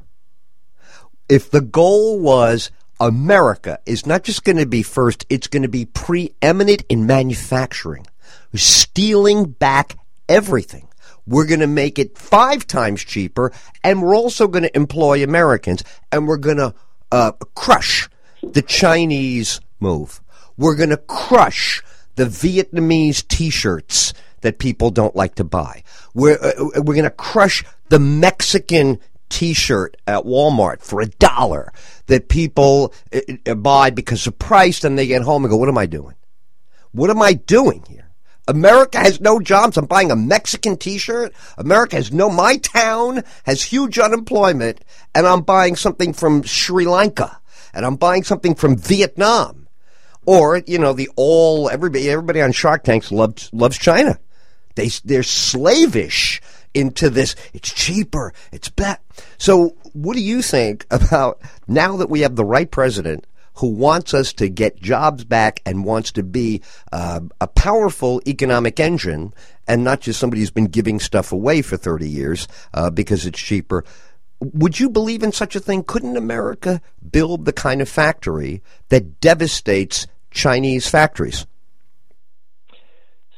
If 1.27 1.51
the 1.51 1.62
goal 1.62 2.20
was 2.20 2.72
America 3.00 3.79
is 3.86 4.06
not 4.06 4.24
just 4.24 4.44
going 4.44 4.58
to 4.58 4.65
be 4.65 4.84
first, 4.84 5.25
it's 5.29 5.48
going 5.48 5.63
to 5.63 5.70
be 5.70 5.86
preeminent 5.86 6.84
in 6.89 7.06
manufacturing, 7.06 8.06
stealing 8.56 9.46
back 9.46 9.98
everything. 10.27 10.88
We're 11.25 11.46
going 11.46 11.60
to 11.60 11.68
make 11.68 12.00
it 12.00 12.18
five 12.18 12.65
times 12.65 13.03
cheaper, 13.03 13.51
and 13.84 14.01
we're 14.01 14.15
also 14.15 14.48
going 14.48 14.63
to 14.63 14.75
employ 14.75 15.24
Americans, 15.24 15.84
and 16.12 16.27
we're 16.27 16.38
going 16.38 16.58
to 16.58 16.74
uh, 17.12 17.34
crush 17.56 18.10
the 18.43 18.62
Chinese 18.62 19.62
move. 19.79 20.22
We're 20.58 20.75
going 20.75 20.89
to 20.89 20.98
crush 20.98 21.84
the 22.15 22.25
Vietnamese 22.25 23.27
T-shirts 23.27 24.13
that 24.41 24.60
people 24.60 24.91
don't 24.91 25.15
like 25.15 25.36
to 25.36 25.43
buy. 25.43 25.84
We're 26.13 26.38
uh, 26.41 26.51
uh 26.77 26.81
we're 26.81 26.96
going 26.96 27.03
to 27.03 27.10
crush 27.10 27.63
the 27.89 28.00
Mexican 28.00 29.00
T-shirt 29.29 29.98
at 30.08 30.24
Walmart 30.24 30.81
for 30.81 31.01
a 31.01 31.08
dollar 31.08 31.72
that 32.08 32.29
people 32.29 32.93
uh, 33.13 33.19
uh, 33.46 33.55
buy 33.55 33.89
because 33.89 34.25
of 34.27 34.39
price. 34.39 34.84
And 34.84 34.98
they 34.98 35.08
get 35.08 35.22
home 35.22 35.43
and 35.43 35.51
go, 35.51 35.58
"What 35.58 35.69
am 35.69 35.77
I 35.77 35.86
doing? 35.86 36.15
What 36.91 37.10
am 37.10 37.22
I 37.22 37.34
doing 37.34 37.84
here?" 37.88 38.10
America 38.48 38.98
has 38.98 39.22
no 39.22 39.39
jobs. 39.39 39.77
I'm 39.77 39.86
buying 39.86 40.10
a 40.10 40.15
Mexican 40.15 40.75
T-shirt. 40.75 41.34
America 41.58 41.98
has 41.98 42.12
no. 42.12 42.29
My 42.29 42.58
town 42.58 43.24
has 43.43 43.62
huge 43.62 44.00
unemployment, 44.00 44.84
and 45.13 45.27
I'm 45.27 45.41
buying 45.41 45.75
something 45.75 46.13
from 46.13 46.43
Sri 46.43 46.86
Lanka 46.86 47.39
and 47.74 47.86
I'm 47.86 47.96
buying 47.96 48.24
something 48.24 48.56
from 48.56 48.78
Vietnam. 48.78 49.68
Or, 50.26 50.62
you 50.68 50.78
know, 50.78 50.94
the 50.94 51.10
all, 51.16 51.70
everybody, 51.70 52.10
everybody 52.10 52.42
on 52.42 52.52
Shark 52.52 52.84
Tanks 52.84 53.12
loves, 53.12 53.50
loves 53.52 53.78
China. 53.78 54.20
They, 54.76 54.90
they're 55.04 55.24
slavish 55.24 56.42
into 56.74 57.10
this. 57.10 57.36
It's 57.54 57.74
cheaper. 57.74 58.34
It's 58.52 58.70
better. 58.70 59.02
So 59.38 59.76
what 59.94 60.16
do 60.16 60.22
you 60.22 60.42
think 60.42 60.86
about 60.92 61.42
now 61.68 61.98
that 61.98 62.10
we 62.10 62.22
have 62.22 62.36
the 62.36 62.46
right 62.46 62.70
president 62.70 63.26
who 63.56 63.68
wants 63.68 64.14
us 64.14 64.32
to 64.32 64.48
get 64.48 64.82
jobs 64.82 65.26
back 65.26 65.62
and 65.66 65.84
wants 65.84 66.14
to 66.14 66.24
be 66.24 66.62
uh, 66.94 67.20
a 67.42 67.48
powerful 67.48 68.22
economic 68.26 68.80
engine 68.80 69.34
and 69.68 69.84
not 69.84 70.00
just 70.00 70.20
somebody 70.20 70.42
who's 70.42 70.52
been 70.52 70.68
giving 70.68 71.00
stuff 71.00 71.34
away 71.34 71.62
for 71.62 71.76
30 71.76 72.10
years 72.10 72.48
uh, 72.74 72.90
because 72.90 73.26
it's 73.26 73.40
cheaper? 73.40 73.84
Would 74.39 74.79
you 74.79 74.89
believe 74.89 75.24
in 75.24 75.31
such 75.31 75.55
a 75.55 75.60
thing? 75.60 75.84
Couldn't 75.84 76.17
America 76.17 76.81
build 77.12 77.46
the 77.46 77.53
kind 77.53 77.81
of 77.81 77.89
factory 77.89 78.62
that 78.89 79.19
devastates 79.19 80.08
Chinese 80.31 80.88
factories? 80.88 81.46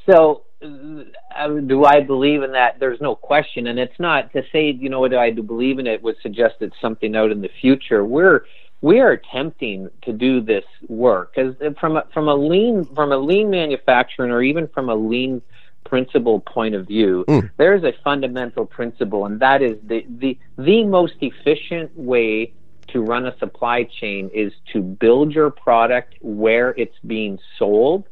So, 0.10 0.44
uh, 0.62 1.48
do 1.48 1.86
I 1.86 2.02
believe 2.02 2.44
in 2.44 2.52
that? 2.52 2.80
There's 2.80 3.02
no 3.02 3.16
question, 3.16 3.68
and 3.68 3.80
it's 3.80 4.00
not 4.00 4.32
to 4.34 4.44
say, 4.52 4.72
you 4.72 4.90
know, 4.90 5.08
do 5.08 5.18
I 5.18 5.32
do 5.32 5.42
believe 5.42 5.80
in 5.80 5.88
it 5.88 6.04
would 6.04 6.18
suggest 6.22 6.56
it's 6.60 6.80
something 6.82 7.16
out 7.16 7.32
in 7.32 7.42
the 7.42 7.50
future. 7.62 8.06
We're 8.06 8.46
we 8.82 9.00
are 9.00 9.12
attempting 9.12 9.90
to 10.04 10.12
do 10.12 10.42
this 10.42 10.66
work 10.88 11.34
because 11.36 11.56
from 11.80 11.98
a, 11.98 12.04
from 12.14 12.28
a 12.28 12.36
lean 12.36 12.86
from 12.96 13.12
a 13.12 13.18
lean 13.18 13.50
manufacturing 13.50 14.32
or 14.32 14.42
even 14.42 14.68
from 14.68 14.90
a 14.90 14.96
lean 14.96 15.42
principle 15.84 16.40
point 16.40 16.76
of 16.76 16.88
view, 16.88 17.26
mm. 17.28 17.50
there 17.58 17.76
is 17.76 17.84
a 17.84 17.94
fundamental 18.04 18.66
principle, 18.66 19.26
and 19.26 19.40
that 19.40 19.62
is 19.62 19.78
the, 19.84 20.06
the, 20.20 20.38
the 20.58 20.84
most 20.86 21.16
efficient 21.22 21.96
way 21.98 22.54
to 22.88 23.02
run 23.02 23.26
a 23.26 23.38
supply 23.38 23.84
chain 23.84 24.30
is 24.34 24.54
to 24.74 24.82
build 24.82 25.34
your 25.34 25.50
product 25.50 26.16
where 26.22 26.72
it's 26.78 26.98
being 27.06 27.40
sold 27.58 28.06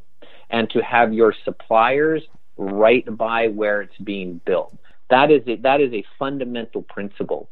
and 0.50 0.70
to 0.70 0.82
have 0.82 1.14
your 1.14 1.34
suppliers 1.44 2.24
right 2.58 3.06
by 3.18 3.48
where 3.48 3.82
it's 3.82 3.98
being 3.98 4.42
built. 4.46 4.78
That 5.10 5.32
is 5.32 5.42
a, 5.48 5.56
that 5.58 5.82
is 5.82 5.92
a 5.94 6.04
fundamental 6.18 6.82
principle. 6.84 7.50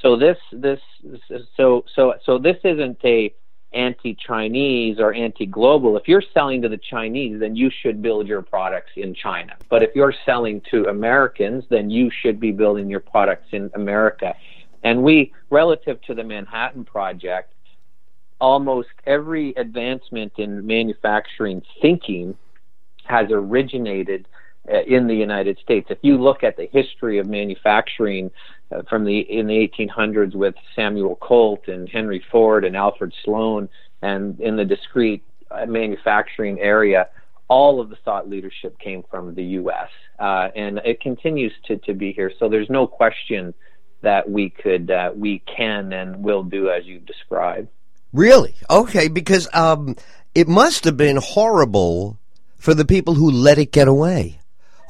So 0.00 0.16
this 0.16 0.38
this 0.52 0.80
so 1.56 1.84
so 1.94 2.14
so 2.24 2.38
this 2.38 2.56
isn't 2.64 2.98
a 3.04 3.34
anti-Chinese 3.72 4.98
or 4.98 5.14
anti-global. 5.14 5.96
If 5.96 6.08
you're 6.08 6.22
selling 6.34 6.60
to 6.62 6.68
the 6.68 6.78
Chinese, 6.78 7.38
then 7.38 7.54
you 7.54 7.70
should 7.82 8.02
build 8.02 8.26
your 8.26 8.42
products 8.42 8.90
in 8.96 9.14
China. 9.14 9.56
But 9.68 9.82
if 9.82 9.90
you're 9.94 10.14
selling 10.26 10.60
to 10.70 10.86
Americans, 10.86 11.64
then 11.70 11.90
you 11.90 12.10
should 12.22 12.40
be 12.40 12.52
building 12.52 12.90
your 12.90 13.00
products 13.00 13.48
in 13.52 13.70
America. 13.74 14.34
And 14.82 15.02
we, 15.02 15.32
relative 15.50 16.00
to 16.02 16.14
the 16.14 16.24
Manhattan 16.24 16.84
Project, 16.84 17.52
almost 18.40 18.88
every 19.06 19.54
advancement 19.54 20.32
in 20.38 20.66
manufacturing 20.66 21.62
thinking 21.80 22.34
has 23.04 23.26
originated 23.30 24.26
uh, 24.72 24.82
in 24.82 25.06
the 25.06 25.14
United 25.14 25.58
States. 25.58 25.88
If 25.90 25.98
you 26.02 26.16
look 26.16 26.42
at 26.42 26.56
the 26.56 26.68
history 26.72 27.18
of 27.18 27.26
manufacturing 27.26 28.30
uh, 28.72 28.82
from 28.88 29.04
the 29.04 29.20
in 29.20 29.46
the 29.46 29.68
1800s 29.78 30.34
with 30.34 30.54
Samuel 30.74 31.16
Colt 31.16 31.68
and 31.68 31.88
Henry 31.88 32.24
Ford 32.30 32.64
and 32.64 32.76
Alfred 32.76 33.12
Sloan, 33.24 33.68
and 34.02 34.40
in 34.40 34.56
the 34.56 34.64
discrete 34.64 35.22
uh, 35.50 35.66
manufacturing 35.66 36.60
area, 36.60 37.08
all 37.48 37.80
of 37.80 37.90
the 37.90 37.96
thought 38.04 38.28
leadership 38.28 38.78
came 38.78 39.02
from 39.10 39.34
the 39.34 39.44
U.S. 39.44 39.88
Uh, 40.18 40.48
and 40.54 40.80
it 40.84 41.00
continues 41.00 41.52
to 41.66 41.76
to 41.78 41.94
be 41.94 42.12
here. 42.12 42.32
So 42.38 42.48
there's 42.48 42.70
no 42.70 42.86
question 42.86 43.54
that 44.02 44.30
we 44.30 44.50
could 44.50 44.90
uh, 44.90 45.12
we 45.14 45.40
can 45.40 45.92
and 45.92 46.22
will 46.22 46.42
do 46.42 46.70
as 46.70 46.84
you 46.84 47.00
described. 47.00 47.68
Really? 48.12 48.54
Okay, 48.68 49.08
because 49.08 49.48
um, 49.54 49.94
it 50.34 50.48
must 50.48 50.84
have 50.84 50.96
been 50.96 51.16
horrible 51.16 52.18
for 52.56 52.74
the 52.74 52.84
people 52.84 53.14
who 53.14 53.30
let 53.30 53.58
it 53.58 53.72
get 53.72 53.88
away 53.88 54.40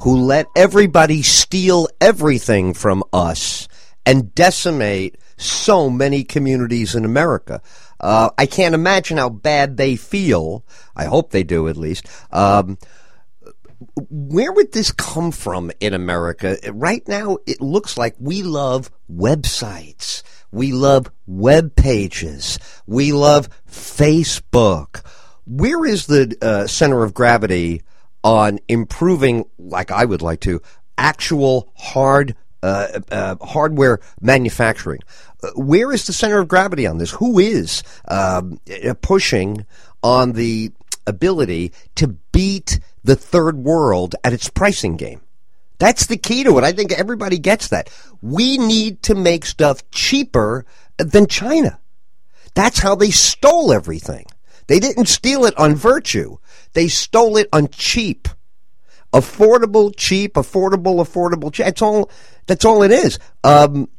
who 0.01 0.17
let 0.17 0.47
everybody 0.55 1.21
steal 1.21 1.87
everything 1.99 2.73
from 2.73 3.03
us 3.13 3.67
and 4.05 4.33
decimate 4.33 5.17
so 5.37 5.89
many 5.89 6.23
communities 6.23 6.95
in 6.95 7.05
America. 7.05 7.61
Uh, 7.99 8.29
I 8.37 8.45
can't 8.45 8.75
imagine 8.75 9.17
how 9.17 9.29
bad 9.29 9.77
they 9.77 9.95
feel. 9.95 10.65
I 10.95 11.05
hope 11.05 11.31
they 11.31 11.43
do 11.43 11.67
at 11.67 11.77
least. 11.77 12.07
Um, 12.31 12.77
where 14.09 14.51
would 14.51 14.71
this 14.71 14.91
come 14.91 15.31
from 15.31 15.71
in 15.79 15.93
America? 15.93 16.57
Right 16.71 17.07
now, 17.07 17.37
it 17.45 17.61
looks 17.61 17.97
like 17.97 18.15
we 18.19 18.43
love 18.43 18.91
websites. 19.11 20.23
We 20.51 20.71
love 20.71 21.11
web 21.25 21.75
pages. 21.75 22.59
We 22.85 23.11
love 23.13 23.49
Facebook. 23.69 25.05
Where 25.45 25.85
is 25.85 26.07
the 26.07 26.35
uh, 26.41 26.67
center 26.67 27.03
of 27.03 27.13
gravity 27.13 27.81
on 28.23 28.59
improving, 28.67 29.45
like 29.57 29.91
I 29.91 30.05
would 30.05 30.21
like 30.21 30.41
to, 30.41 30.61
actual 30.97 31.71
hard 31.75 32.35
hardware 32.61 33.99
manufacturing. 34.21 34.99
Uh, 35.43 35.49
where 35.55 35.91
is 35.91 36.05
the 36.05 36.13
center 36.13 36.39
of 36.39 36.47
gravity 36.47 36.85
on 36.85 36.97
this? 36.97 37.11
Who 37.11 37.39
is 37.39 37.83
um, 38.07 38.59
uh, 38.87 38.93
pushing 39.01 39.65
on 40.03 40.33
the 40.33 40.71
ability 41.07 41.73
to 41.95 42.07
beat 42.31 42.79
the 43.03 43.15
third 43.15 43.57
world 43.57 44.15
at 44.23 44.33
its 44.33 44.49
pricing 44.49 44.97
game. 44.97 45.21
That's 45.79 46.05
the 46.05 46.17
key 46.17 46.43
to 46.43 46.57
it. 46.57 46.63
I 46.63 46.73
think 46.73 46.91
everybody 46.91 47.39
gets 47.39 47.69
that. 47.69 47.89
We 48.21 48.57
need 48.57 49.01
to 49.03 49.15
make 49.15 49.45
stuff 49.45 49.89
cheaper 49.89 50.65
than 50.97 51.25
China. 51.25 51.79
That's 52.53 52.79
how 52.79 52.95
they 52.95 53.09
stole 53.09 53.73
everything. 53.73 54.25
They 54.67 54.79
didn't 54.79 55.07
steal 55.07 55.45
it 55.45 55.57
on 55.57 55.75
virtue. 55.75 56.37
They 56.73 56.87
stole 56.87 57.37
it 57.37 57.49
on 57.51 57.69
cheap. 57.69 58.27
Affordable, 59.13 59.93
cheap, 59.95 60.35
affordable, 60.35 61.03
affordable. 61.03 61.51
Cheap. 61.51 61.65
That's 61.65 61.81
all. 61.81 62.09
That's 62.47 62.65
all 62.65 62.83
it 62.83 62.91
is. 62.91 63.19
Um, 63.43 63.89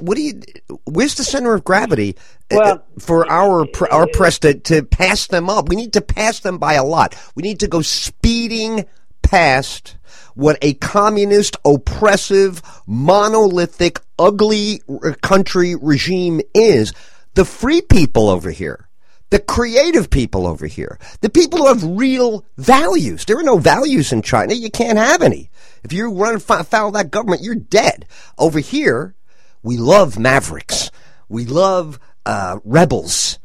what 0.00 0.16
do 0.16 0.22
you? 0.22 0.40
Where's 0.84 1.14
the 1.14 1.24
center 1.24 1.54
of 1.54 1.64
gravity 1.64 2.16
uh, 2.50 2.56
well, 2.58 2.86
for 2.98 3.30
our 3.30 3.66
our 3.90 4.06
press 4.06 4.38
to, 4.40 4.54
to 4.54 4.82
pass 4.82 5.26
them 5.26 5.50
up? 5.50 5.68
We 5.68 5.76
need 5.76 5.92
to 5.94 6.00
pass 6.00 6.40
them 6.40 6.58
by 6.58 6.74
a 6.74 6.84
lot. 6.84 7.14
We 7.34 7.42
need 7.42 7.60
to 7.60 7.68
go 7.68 7.82
speeding 7.82 8.86
past 9.22 9.96
what 10.34 10.58
a 10.62 10.74
communist, 10.74 11.56
oppressive, 11.64 12.62
monolithic, 12.86 14.00
ugly 14.18 14.82
country 15.20 15.74
regime 15.74 16.40
is. 16.54 16.92
The 17.34 17.44
free 17.44 17.80
people 17.80 18.28
over 18.28 18.50
here, 18.50 18.88
the 19.32 19.38
creative 19.38 20.10
people 20.10 20.46
over 20.46 20.66
here, 20.66 20.98
the 21.22 21.30
people 21.30 21.60
who 21.60 21.68
have 21.68 21.82
real 21.82 22.44
values. 22.58 23.24
There 23.24 23.38
are 23.38 23.42
no 23.42 23.56
values 23.56 24.12
in 24.12 24.20
China. 24.20 24.52
You 24.52 24.70
can't 24.70 24.98
have 24.98 25.22
any. 25.22 25.50
If 25.82 25.90
you 25.90 26.12
run 26.12 26.38
foul 26.38 26.88
of 26.88 26.92
that 26.92 27.10
government, 27.10 27.40
you're 27.40 27.54
dead. 27.54 28.06
Over 28.36 28.58
here, 28.58 29.14
we 29.62 29.78
love 29.78 30.18
mavericks. 30.18 30.90
We 31.30 31.46
love 31.46 31.98
uh, 32.26 32.58
rebels. 32.62 33.38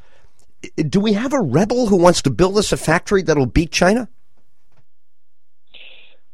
Do 0.76 1.00
we 1.00 1.14
have 1.14 1.32
a 1.32 1.40
rebel 1.40 1.88
who 1.88 1.96
wants 1.96 2.22
to 2.24 2.32
build 2.32 2.58
us 2.58 2.74
a 2.74 2.78
factory 2.78 3.22
that'll 3.22 3.46
beat 3.46 3.72
China? 3.72 4.10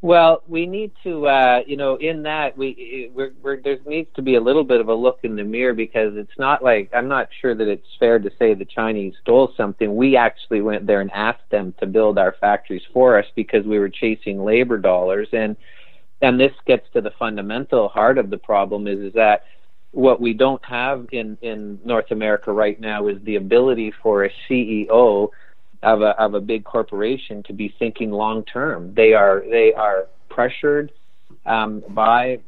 Well, 0.03 0.43
we 0.50 0.65
need 0.65 0.91
to, 1.03 1.27
uh, 1.27 1.60
you 1.65 1.77
know, 1.77 1.95
in 1.95 2.24
that 2.24 2.57
we 2.57 3.10
we're, 3.15 3.31
we're, 3.41 3.62
there 3.62 3.77
needs 3.86 4.10
to 4.15 4.22
be 4.22 4.36
a 4.36 4.41
little 4.41 4.65
bit 4.65 4.81
of 4.81 4.89
a 4.89 4.93
look 4.93 5.19
in 5.24 5.38
the 5.38 5.45
mirror 5.45 5.74
because 5.74 6.17
it's 6.17 6.38
not 6.38 6.62
like 6.62 6.89
I'm 6.93 7.07
not 7.07 7.29
sure 7.39 7.55
that 7.55 7.69
it's 7.69 7.88
fair 8.01 8.19
to 8.19 8.29
say 8.38 8.53
the 8.53 8.65
Chinese 8.65 9.13
stole 9.22 9.53
something. 9.55 9.95
We 9.95 10.17
actually 10.17 10.60
went 10.60 10.86
there 10.88 11.00
and 11.00 11.10
asked 11.13 11.50
them 11.51 11.74
to 11.79 11.86
build 11.86 12.17
our 12.17 12.36
factories 12.41 12.81
for 12.91 13.17
us 13.17 13.25
because 13.33 13.65
we 13.65 13.79
were 13.79 13.88
chasing 13.88 14.43
labor 14.43 14.77
dollars, 14.77 15.29
and 15.31 15.55
and 16.22 16.38
this 16.38 16.51
gets 16.67 16.86
to 16.91 17.00
the 17.00 17.12
fundamental 17.17 17.88
heart 17.88 18.17
of 18.17 18.29
the 18.29 18.38
problem 18.38 18.88
is 18.88 19.00
is 19.00 19.13
that 19.13 19.45
what 19.91 20.19
we 20.19 20.33
don't 20.33 20.65
have 20.65 21.07
in 21.13 21.38
in 21.41 21.79
North 21.86 22.12
America 22.12 22.51
right 22.51 22.77
now 22.77 23.07
is 23.07 23.24
the 23.24 23.38
ability 23.38 23.93
for 24.03 24.25
a 24.25 24.31
CEO 24.50 25.29
of 25.84 26.02
a 26.02 26.20
of 26.20 26.34
a 26.34 26.42
big 26.42 26.63
corporation 26.63 27.44
to 27.44 27.54
be 27.54 27.74
thinking 27.78 28.12
long 28.12 28.44
term. 28.46 28.94
They 28.94 29.13
are 29.13 29.44
they 29.50 29.74
are 29.74 30.08
pressured 30.30 30.92
um, 31.46 31.84
by 31.90 32.40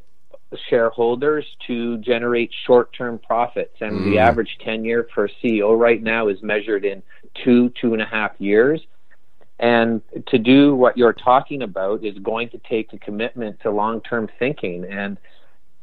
shareholders 0.70 1.46
to 1.68 1.98
generate 1.98 2.52
short 2.66 2.94
term 2.94 3.20
profits, 3.20 3.76
and 3.82 4.00
mm. 4.00 4.04
the 4.06 4.20
average 4.20 4.58
tenure 4.64 5.08
for 5.14 5.30
CEO 5.44 5.78
right 5.78 6.02
now 6.02 6.28
is 6.28 6.42
measured 6.42 6.86
in 6.86 7.04
two 7.44 7.70
two 7.82 7.94
and 7.94 8.02
a 8.02 8.06
half 8.06 8.32
years. 8.40 8.82
And 9.58 10.02
to 10.28 10.38
do 10.38 10.76
what 10.76 10.98
you're 10.98 11.14
talking 11.14 11.62
about 11.62 12.04
is 12.04 12.18
going 12.20 12.50
to 12.50 12.58
take 12.70 12.92
a 12.92 12.98
commitment 13.00 13.60
to 13.62 13.72
long 13.72 14.02
term 14.02 14.30
thinking, 14.40 14.86
and 14.86 15.18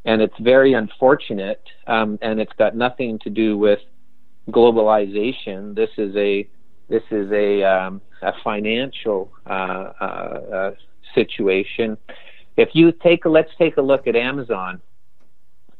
and 0.04 0.20
it's 0.20 0.38
very 0.40 0.72
unfortunate, 0.72 1.62
um, 1.86 2.18
and 2.22 2.40
it's 2.40 2.52
got 2.58 2.74
nothing 2.74 3.18
to 3.20 3.30
do 3.30 3.56
with 3.56 3.80
globalization. 4.50 5.74
This 5.74 5.90
is 5.96 6.14
a 6.16 6.48
this 6.88 7.02
is 7.10 7.30
a, 7.32 7.62
um, 7.62 8.00
a 8.20 8.32
financial 8.44 9.32
uh, 9.46 9.92
uh, 10.00 10.04
uh, 10.04 10.70
situation. 11.14 11.96
If 12.56 12.70
you 12.74 12.92
take 12.92 13.24
a, 13.24 13.28
let's 13.28 13.50
take 13.58 13.76
a 13.76 13.82
look 13.82 14.06
at 14.06 14.16
Amazon. 14.16 14.80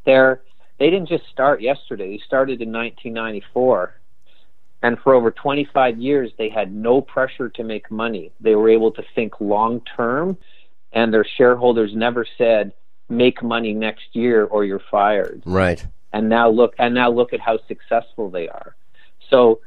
They're, 0.05 0.43
they 0.79 0.91
didn't 0.91 1.09
just 1.09 1.25
start 1.31 1.61
yesterday. 1.61 2.17
They 2.17 2.23
started 2.27 2.61
in 2.61 2.73
1994. 2.73 3.95
And 4.83 4.99
for 4.99 5.15
over 5.15 5.31
25 5.31 5.99
years, 5.99 6.33
they 6.39 6.49
had 6.49 6.75
no 6.75 7.01
pressure 7.01 7.49
to 7.51 7.63
make 7.63 7.91
money. 7.91 8.33
They 8.41 8.57
were 8.57 8.69
able 8.69 8.91
to 8.93 9.05
think 9.15 9.41
long 9.41 9.81
term, 9.97 10.37
and 10.93 11.15
their 11.15 11.25
shareholders 11.25 11.95
never 11.95 12.27
said, 12.37 12.73
make 13.09 13.43
money 13.43 13.75
next 13.75 14.07
year 14.13 14.45
or 14.45 14.65
you're 14.65 14.83
fired. 14.91 15.43
Right. 15.47 15.87
And 16.13 16.29
now 16.29 16.49
look 16.51 16.75
and 16.79 16.95
now 16.95 17.11
look 17.11 17.33
at 17.33 17.41
how 17.41 17.59
successful 17.69 18.31
they 18.31 18.49
are. 18.49 18.75
So 19.31 19.61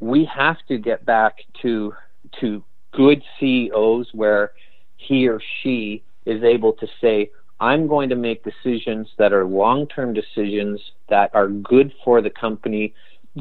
we 0.00 0.24
have 0.24 0.56
to 0.68 0.78
get 0.78 1.04
back 1.04 1.38
to 1.62 1.94
to 2.40 2.62
good 2.92 3.22
CEOs 3.38 4.08
where 4.12 4.52
he 4.96 5.28
or 5.28 5.40
she 5.62 6.02
is 6.26 6.42
able 6.42 6.72
to 6.74 6.86
say, 7.00 7.30
I'm 7.60 7.86
going 7.86 8.08
to 8.08 8.16
make 8.16 8.44
decisions 8.44 9.08
that 9.18 9.32
are 9.32 9.44
long 9.44 9.86
term 9.86 10.14
decisions 10.14 10.80
that 11.08 11.30
are 11.34 11.48
good 11.48 11.92
for 12.04 12.22
the 12.22 12.30
company, 12.30 12.94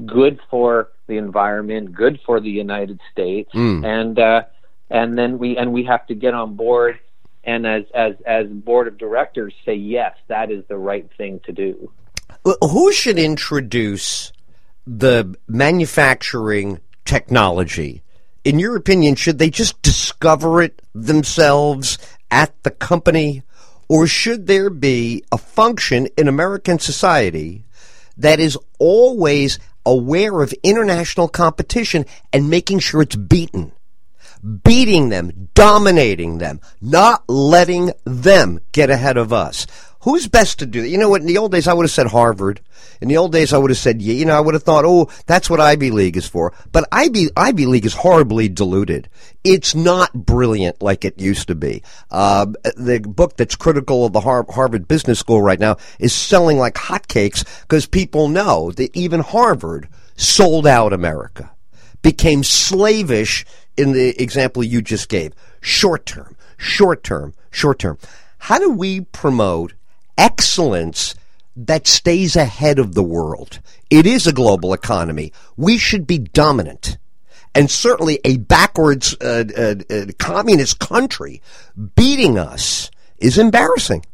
good 0.05 0.39
for 0.49 0.89
the 1.07 1.17
environment, 1.17 1.93
good 1.93 2.19
for 2.25 2.39
the 2.39 2.49
United 2.49 2.99
States, 3.11 3.51
mm. 3.53 3.85
and 3.85 4.19
uh, 4.19 4.43
and 4.89 5.17
then 5.17 5.37
we 5.39 5.57
and 5.57 5.73
we 5.73 5.83
have 5.85 6.05
to 6.07 6.15
get 6.15 6.33
on 6.33 6.55
board 6.55 6.99
and 7.43 7.65
as 7.65 7.83
as 7.93 8.15
as 8.25 8.47
board 8.47 8.87
of 8.87 8.97
directors 8.97 9.53
say 9.65 9.73
yes, 9.73 10.15
that 10.27 10.51
is 10.51 10.63
the 10.67 10.77
right 10.77 11.09
thing 11.17 11.39
to 11.45 11.51
do. 11.51 11.91
Who 12.61 12.91
should 12.91 13.17
introduce 13.17 14.31
the 14.97 15.35
manufacturing 15.47 16.79
technology, 17.05 18.01
in 18.43 18.57
your 18.57 18.75
opinion, 18.75 19.15
should 19.15 19.37
they 19.37 19.51
just 19.51 19.79
discover 19.83 20.63
it 20.63 20.81
themselves 20.95 21.99
at 22.31 22.51
the 22.63 22.71
company? 22.71 23.43
Or 23.87 24.07
should 24.07 24.47
there 24.47 24.69
be 24.69 25.23
a 25.31 25.37
function 25.37 26.07
in 26.17 26.27
American 26.27 26.79
society 26.79 27.65
that 28.17 28.39
is 28.39 28.57
always 28.79 29.59
aware 29.85 30.41
of 30.41 30.53
international 30.63 31.27
competition 31.27 32.05
and 32.33 32.49
making 32.49 32.79
sure 32.79 33.03
it's 33.03 33.15
beaten? 33.15 33.71
Beating 34.63 35.09
them, 35.09 35.49
dominating 35.53 36.37
them, 36.37 36.61
not 36.81 37.29
letting 37.29 37.91
them 38.05 38.59
get 38.71 38.89
ahead 38.89 39.17
of 39.17 39.33
us. 39.33 39.67
Who's 40.03 40.27
best 40.27 40.59
to 40.59 40.65
do 40.65 40.81
that? 40.81 40.87
You 40.87 40.97
know 40.97 41.09
what? 41.09 41.21
In 41.21 41.27
the 41.27 41.37
old 41.37 41.51
days, 41.51 41.67
I 41.67 41.73
would 41.73 41.83
have 41.83 41.91
said 41.91 42.07
Harvard. 42.07 42.61
In 43.01 43.09
the 43.09 43.17
old 43.17 43.33
days, 43.33 43.51
I 43.51 43.57
would 43.57 43.69
have 43.69 43.77
said, 43.77 44.01
you 44.01 44.25
know, 44.25 44.35
I 44.35 44.39
would 44.39 44.53
have 44.53 44.63
thought, 44.63 44.85
oh, 44.85 45.09
that's 45.25 45.49
what 45.49 45.59
Ivy 45.59 45.91
League 45.91 46.15
is 46.15 46.27
for. 46.27 46.53
But 46.71 46.87
Ivy, 46.91 47.27
Ivy 47.35 47.65
League 47.65 47.85
is 47.85 47.93
horribly 47.93 48.47
diluted. 48.47 49.09
It's 49.43 49.75
not 49.75 50.13
brilliant 50.13 50.81
like 50.81 51.03
it 51.03 51.19
used 51.19 51.47
to 51.49 51.55
be. 51.55 51.83
Uh, 52.09 52.47
the 52.77 52.99
book 52.99 53.35
that's 53.35 53.57
critical 53.57 54.05
of 54.05 54.13
the 54.13 54.21
Harvard 54.21 54.87
Business 54.87 55.19
School 55.19 55.41
right 55.41 55.59
now 55.59 55.75
is 55.99 56.13
selling 56.13 56.57
like 56.57 56.75
hotcakes 56.75 57.43
because 57.61 57.85
people 57.85 58.29
know 58.29 58.71
that 58.71 58.95
even 58.95 59.19
Harvard 59.19 59.89
sold 60.15 60.65
out 60.65 60.93
America, 60.93 61.51
became 62.01 62.43
slavish 62.43 63.45
in 63.75 63.91
the 63.91 64.21
example 64.21 64.63
you 64.63 64.81
just 64.81 65.09
gave. 65.09 65.33
Short 65.61 66.05
term, 66.05 66.35
short 66.57 67.03
term, 67.03 67.33
short 67.51 67.79
term. 67.79 67.97
How 68.37 68.57
do 68.57 68.71
we 68.71 69.01
promote 69.01 69.73
excellence 70.19 71.15
that 71.55 71.87
stays 71.87 72.35
ahead 72.35 72.77
of 72.77 72.93
the 72.93 73.03
world. 73.03 73.59
It 73.89 74.05
is 74.05 74.27
a 74.27 74.33
global 74.33 74.73
economy. 74.73 75.33
We 75.57 75.77
should 75.77 76.05
be 76.05 76.19
dominant. 76.19 76.97
And 77.55 77.71
certainly 77.71 78.19
a 78.23 78.37
backwards 78.37 79.15
uh, 79.19 79.45
uh, 79.57 79.75
uh, 79.93 80.05
communist 80.19 80.79
country 80.79 81.41
beating 81.95 82.37
us 82.37 82.91
is 83.17 83.37
embarrassing. 83.39 84.05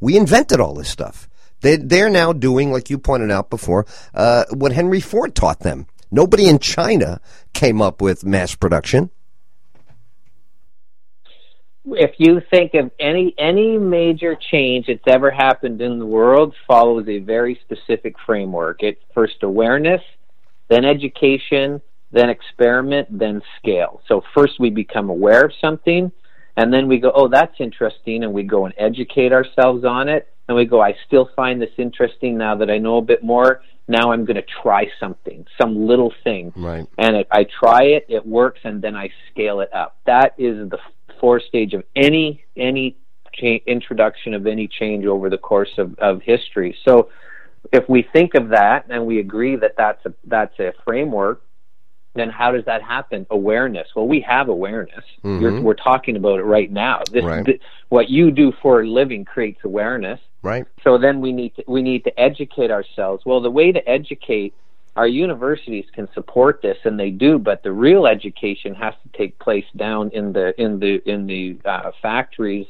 We 0.00 0.16
invented 0.16 0.60
all 0.60 0.74
this 0.74 0.90
stuff. 0.90 1.28
They, 1.62 1.76
they're 1.76 2.10
now 2.10 2.32
doing, 2.32 2.70
like 2.72 2.90
you 2.90 2.98
pointed 2.98 3.30
out 3.30 3.48
before, 3.48 3.86
uh, 4.12 4.44
what 4.52 4.72
Henry 4.72 5.00
Ford 5.00 5.34
taught 5.34 5.60
them. 5.60 5.86
Nobody 6.10 6.48
in 6.48 6.58
China 6.58 7.20
came 7.54 7.80
up 7.80 8.02
with 8.02 8.26
mass 8.26 8.54
production 8.54 9.10
if 11.84 12.12
you 12.18 12.40
think 12.50 12.74
of 12.74 12.90
any 13.00 13.34
any 13.38 13.76
major 13.76 14.36
change 14.50 14.86
that's 14.86 15.00
ever 15.06 15.30
happened 15.30 15.80
in 15.80 15.98
the 15.98 16.06
world 16.06 16.54
follows 16.66 17.08
a 17.08 17.18
very 17.18 17.60
specific 17.64 18.14
framework. 18.24 18.82
It's 18.82 19.00
first 19.14 19.42
awareness, 19.42 20.00
then 20.68 20.84
education, 20.84 21.80
then 22.12 22.30
experiment, 22.30 23.08
then 23.18 23.42
scale. 23.58 24.00
So 24.06 24.22
first 24.34 24.60
we 24.60 24.70
become 24.70 25.10
aware 25.10 25.44
of 25.44 25.52
something, 25.60 26.12
and 26.56 26.72
then 26.72 26.86
we 26.86 26.98
go, 26.98 27.10
oh, 27.14 27.28
that's 27.28 27.54
interesting, 27.58 28.22
and 28.22 28.32
we 28.32 28.42
go 28.44 28.66
and 28.66 28.74
educate 28.76 29.32
ourselves 29.32 29.84
on 29.84 30.08
it, 30.08 30.28
and 30.48 30.56
we 30.56 30.66
go, 30.66 30.80
I 30.80 30.94
still 31.06 31.30
find 31.34 31.60
this 31.60 31.70
interesting 31.78 32.38
now 32.38 32.54
that 32.56 32.70
I 32.70 32.78
know 32.78 32.98
a 32.98 33.02
bit 33.02 33.24
more. 33.24 33.62
Now 33.88 34.12
I'm 34.12 34.24
going 34.24 34.36
to 34.36 34.44
try 34.62 34.86
something, 35.00 35.44
some 35.60 35.88
little 35.88 36.12
thing, 36.22 36.52
right. 36.56 36.86
and 36.98 37.16
it, 37.16 37.26
I 37.32 37.44
try 37.44 37.82
it, 37.82 38.06
it 38.08 38.24
works, 38.24 38.60
and 38.62 38.80
then 38.80 38.94
I 38.94 39.10
scale 39.30 39.60
it 39.60 39.74
up. 39.74 39.96
That 40.06 40.34
is 40.38 40.70
the 40.70 40.78
four 41.22 41.40
stage 41.40 41.72
of 41.72 41.84
any 41.96 42.44
any 42.56 42.96
cha- 43.32 43.64
introduction 43.66 44.34
of 44.34 44.46
any 44.46 44.68
change 44.68 45.06
over 45.06 45.30
the 45.30 45.38
course 45.38 45.70
of, 45.78 45.98
of 45.98 46.20
history. 46.20 46.76
So 46.84 47.08
if 47.72 47.88
we 47.88 48.02
think 48.12 48.34
of 48.34 48.48
that 48.50 48.86
and 48.90 49.06
we 49.06 49.20
agree 49.20 49.56
that 49.56 49.74
that's 49.78 50.04
a 50.04 50.12
that's 50.24 50.58
a 50.58 50.72
framework, 50.84 51.42
then 52.14 52.28
how 52.28 52.50
does 52.50 52.64
that 52.66 52.82
happen? 52.82 53.24
Awareness. 53.30 53.88
Well, 53.94 54.08
we 54.08 54.20
have 54.20 54.48
awareness. 54.48 55.04
Mm-hmm. 55.24 55.62
we're 55.62 55.74
talking 55.74 56.16
about 56.16 56.40
it 56.40 56.44
right 56.44 56.70
now. 56.70 57.00
This, 57.10 57.24
right. 57.24 57.46
th- 57.46 57.60
what 57.88 58.10
you 58.10 58.32
do 58.32 58.52
for 58.60 58.82
a 58.82 58.86
living 58.86 59.24
creates 59.24 59.60
awareness. 59.64 60.20
Right. 60.42 60.66
So 60.82 60.98
then 60.98 61.20
we 61.20 61.32
need 61.32 61.54
to 61.54 61.64
we 61.68 61.82
need 61.82 62.02
to 62.04 62.20
educate 62.20 62.72
ourselves. 62.72 63.22
Well, 63.24 63.40
the 63.40 63.50
way 63.50 63.70
to 63.70 63.88
educate 63.88 64.54
our 64.96 65.06
universities 65.06 65.86
can 65.94 66.08
support 66.12 66.60
this, 66.62 66.76
and 66.84 66.98
they 66.98 67.10
do, 67.10 67.38
but 67.38 67.62
the 67.62 67.72
real 67.72 68.06
education 68.06 68.74
has 68.74 68.94
to 69.02 69.18
take 69.18 69.38
place 69.38 69.64
down 69.76 70.10
in 70.10 70.32
the 70.32 70.60
in 70.60 70.78
the 70.78 71.02
in 71.10 71.26
the 71.26 71.58
uh, 71.64 71.90
factories 72.02 72.66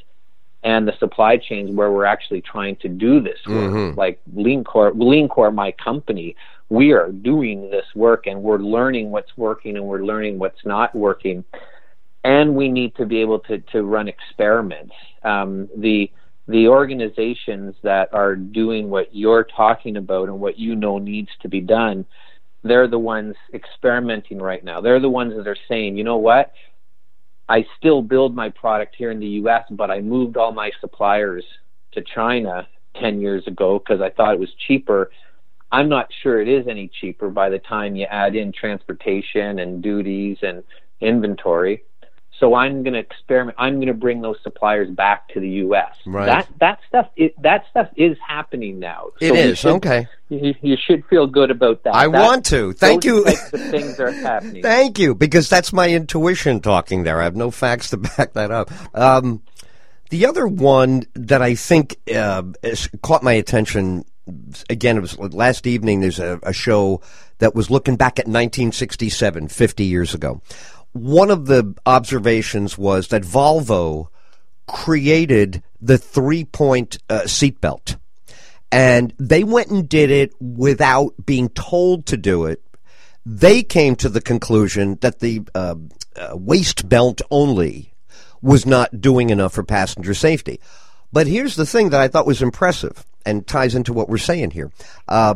and 0.65 0.87
the 0.87 0.97
supply 0.99 1.37
chains 1.37 1.75
where 1.75 1.91
we're 1.91 2.05
actually 2.05 2.41
trying 2.41 2.77
to 2.77 2.89
do 2.89 3.21
this 3.21 3.39
work. 3.47 3.73
Mm-hmm. 3.73 3.99
Like 3.99 4.21
LeanCor, 4.35 4.93
LeanCor, 4.93 5.53
my 5.53 5.73
company, 5.73 6.37
we 6.69 6.93
are 6.93 7.11
doing 7.11 7.71
this 7.71 7.85
work 7.95 8.27
and 8.27 8.43
we're 8.43 8.59
learning 8.59 9.11
what's 9.11 9.37
working 9.37 9.77
and 9.77 9.85
we're 9.85 10.05
learning 10.05 10.39
what's 10.39 10.65
not 10.65 10.95
working. 10.95 11.45
And 12.25 12.55
we 12.55 12.69
need 12.69 12.95
to 12.97 13.07
be 13.07 13.21
able 13.21 13.41
to, 13.41 13.59
to 13.59 13.83
run 13.83 14.07
experiments. 14.07 14.95
Um, 15.25 15.69
the 15.77 16.11
the 16.49 16.69
organizations 16.69 17.75
that 17.83 18.13
are 18.13 18.35
doing 18.35 18.91
what 18.91 19.15
you're 19.15 19.45
talking 19.45 19.97
about 19.97 20.29
and 20.29 20.41
what 20.41 20.59
you 20.59 20.75
know 20.75 20.99
needs 20.99 21.31
to 21.41 21.49
be 21.49 21.61
done, 21.61 22.05
they're 22.65 22.89
the 22.89 22.99
ones 22.99 23.35
experimenting 23.55 24.39
right 24.39 24.65
now. 24.65 24.81
They're 24.81 25.01
the 25.01 25.09
ones 25.09 25.35
that 25.37 25.47
are 25.47 25.57
saying, 25.69 25.97
you 25.97 26.05
know 26.05 26.17
what, 26.17 26.53
I 27.49 27.65
still 27.79 28.03
build 28.03 28.35
my 28.35 28.49
product 28.51 28.95
here 28.97 29.11
in 29.11 29.21
the 29.21 29.27
U.S., 29.27 29.65
but 29.71 29.91
I 29.91 30.01
moved 30.01 30.37
all 30.37 30.53
my 30.53 30.71
suppliers 30.81 31.45
to 31.93 32.03
China 32.15 32.67
10 33.01 33.21
years 33.21 33.47
ago 33.47 33.79
because 33.79 34.01
I 34.01 34.11
thought 34.11 34.35
it 34.35 34.41
was 34.41 34.53
cheaper. 34.67 35.11
I'm 35.71 35.89
not 35.89 36.09
sure 36.23 36.41
it 36.41 36.49
is 36.49 36.67
any 36.69 36.91
cheaper 37.01 37.31
by 37.31 37.49
the 37.49 37.59
time 37.59 37.97
you 37.97 38.07
add 38.07 38.37
in 38.37 38.53
transportation 38.53 39.59
and 39.59 39.83
duties 39.83 40.39
and 40.43 40.63
inventory. 41.01 41.83
So 42.43 42.57
I'm 42.57 42.83
going 42.83 42.95
to 42.95 42.99
experiment. 42.99 43.57
I'm 43.57 43.77
going 43.77 43.87
to 43.87 43.95
bring 43.95 44.21
those 44.21 44.35
suppliers 44.43 44.91
back 44.91 45.29
to 45.29 45.39
the 45.39 45.49
U.S. 45.49 45.95
Right. 46.05 46.27
That 46.27 46.49
that 46.59 46.79
stuff 46.89 47.09
it, 47.15 47.41
that 47.41 47.65
stuff 47.71 47.89
is 47.95 48.17
happening 48.27 48.81
now. 48.81 49.11
It 49.21 49.29
so 49.29 49.35
is 49.37 49.59
should, 49.61 49.73
okay. 49.77 50.09
You, 50.29 50.53
you, 50.61 50.77
should 50.77 51.05
feel 51.07 51.29
good 51.29 51.53
about 51.53 51.85
that. 51.85 51.95
I 51.95 52.09
that, 52.09 52.21
want 52.21 52.47
to. 52.47 52.73
Thank 52.73 53.05
you. 53.05 53.23
things 53.27 54.01
are 54.01 54.11
happening. 54.11 54.61
Thank 54.63 54.99
you, 54.99 55.15
because 55.15 55.49
that's 55.49 55.73
my 55.73 55.91
intuition 55.91 56.59
talking 56.59 57.05
there. 57.05 57.21
I 57.21 57.25
have 57.25 57.37
no 57.37 57.53
facts 57.53 57.91
to 57.91 57.97
back 58.17 58.33
that 58.33 58.51
up. 58.51 58.73
Um, 58.93 59.43
the 60.11 60.27
other 60.27 60.49
one 60.49 61.05
that 61.15 61.43
I 61.43 61.55
think 61.55 61.97
uh, 62.13 62.43
caught 63.03 63.23
my 63.23 63.35
attention 63.35 64.05
again, 64.69 64.97
it 64.97 65.01
was 65.01 65.17
last 65.17 65.69
evening. 65.69 66.01
There's 66.01 66.19
a, 66.19 66.41
a, 66.43 66.53
show 66.53 67.03
that 67.39 67.55
was 67.55 67.71
looking 67.71 67.97
back 67.97 68.19
at 68.19 68.27
1967, 68.27 69.49
50 69.49 69.85
years 69.85 70.15
ago 70.15 70.41
one 70.93 71.31
of 71.31 71.47
the 71.47 71.75
observations 71.87 72.77
was 72.77 73.09
that 73.09 73.23
Volvo 73.23 74.09
created 74.67 75.63
the 75.81 75.99
three 75.99 76.45
point 76.45 76.99
uh, 77.09 77.23
seatbelt. 77.23 77.97
And 78.71 79.13
they 79.19 79.45
went 79.45 79.69
and 79.69 79.89
did 79.89 80.11
it 80.11 80.33
without 80.41 81.13
being 81.27 81.51
told 81.51 82.07
to 82.07 82.17
do 82.17 82.47
it. 82.47 82.63
They 83.27 83.63
came 83.63 83.97
to 83.97 84.09
the 84.09 84.23
conclusion 84.23 84.97
that 85.03 85.21
the 85.21 85.43
uh, 85.55 85.75
uh, 86.17 86.31
waist 86.33 86.89
belt 86.89 87.21
only 87.31 87.95
was 88.41 88.67
not 88.67 89.01
doing 89.01 89.31
enough 89.31 89.53
for 89.53 89.63
passenger 89.63 90.15
safety. 90.15 90.59
But 91.13 91.27
here's 91.27 91.55
the 91.55 91.67
thing 91.67 91.91
that 91.91 92.01
I 92.01 92.09
thought 92.09 92.27
was 92.27 92.43
impressive 92.43 93.05
and 93.27 93.47
ties 93.47 93.75
into 93.75 93.93
what 93.93 94.09
we're 94.09 94.19
saying 94.19 94.53
here. 94.53 94.73
Uh, 95.07 95.35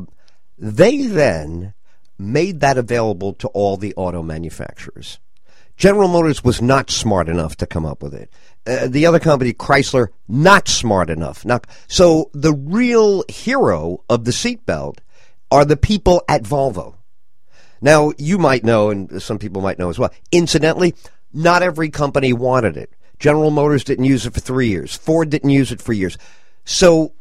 they 0.58 1.06
then 1.06 1.74
made 2.18 2.60
that 2.60 2.78
available 2.78 3.34
to 3.34 3.48
all 3.48 3.76
the 3.76 3.94
auto 3.94 4.22
manufacturers. 4.22 5.18
General 5.76 6.08
Motors 6.08 6.42
was 6.42 6.62
not 6.62 6.90
smart 6.90 7.28
enough 7.28 7.56
to 7.56 7.66
come 7.66 7.84
up 7.84 8.02
with 8.02 8.14
it. 8.14 8.30
Uh, 8.66 8.88
the 8.88 9.06
other 9.06 9.20
company, 9.20 9.52
Chrysler, 9.52 10.08
not 10.26 10.68
smart 10.68 11.10
enough. 11.10 11.44
Not, 11.44 11.66
so 11.86 12.30
the 12.32 12.54
real 12.54 13.24
hero 13.28 14.02
of 14.08 14.24
the 14.24 14.30
seatbelt 14.30 14.98
are 15.50 15.64
the 15.64 15.76
people 15.76 16.22
at 16.28 16.42
Volvo. 16.42 16.94
Now, 17.80 18.12
you 18.16 18.38
might 18.38 18.64
know, 18.64 18.90
and 18.90 19.22
some 19.22 19.38
people 19.38 19.60
might 19.60 19.78
know 19.78 19.90
as 19.90 19.98
well, 19.98 20.12
incidentally, 20.32 20.94
not 21.32 21.62
every 21.62 21.90
company 21.90 22.32
wanted 22.32 22.76
it. 22.76 22.90
General 23.18 23.50
Motors 23.50 23.84
didn't 23.84 24.04
use 24.06 24.26
it 24.26 24.34
for 24.34 24.40
three 24.40 24.68
years. 24.68 24.96
Ford 24.96 25.30
didn't 25.30 25.50
use 25.50 25.72
it 25.72 25.82
for 25.82 25.92
years. 25.92 26.16
So, 26.64 27.12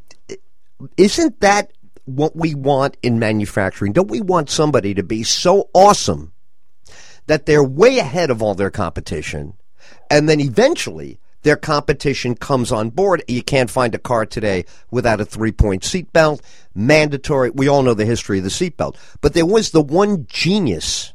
isn't 0.97 1.39
that 1.41 1.71
what 2.05 2.35
we 2.35 2.55
want 2.55 2.97
in 3.03 3.19
manufacturing? 3.19 3.93
Don't 3.93 4.09
we 4.09 4.21
want 4.21 4.49
somebody 4.49 4.93
to 4.93 5.03
be 5.03 5.23
so 5.23 5.69
awesome 5.73 6.31
that 7.27 7.45
they're 7.45 7.63
way 7.63 7.99
ahead 7.99 8.29
of 8.29 8.41
all 8.41 8.55
their 8.55 8.69
competition. 8.69 9.53
And 10.09 10.29
then 10.29 10.39
eventually 10.39 11.19
their 11.45 11.55
competition 11.55 12.35
comes 12.35 12.71
on 12.71 12.89
board. 12.89 13.23
You 13.27 13.43
can't 13.43 13.69
find 13.69 13.93
a 13.93 13.99
car 13.99 14.25
today 14.25 14.65
without 14.89 15.21
a 15.21 15.25
three 15.25 15.51
point 15.51 15.83
seatbelt. 15.83 16.41
Mandatory. 16.73 17.51
We 17.51 17.67
all 17.67 17.83
know 17.83 17.93
the 17.93 18.05
history 18.05 18.39
of 18.39 18.43
the 18.43 18.49
seatbelt. 18.49 18.95
But 19.21 19.33
there 19.33 19.45
was 19.45 19.69
the 19.69 19.81
one 19.81 20.25
genius 20.27 21.13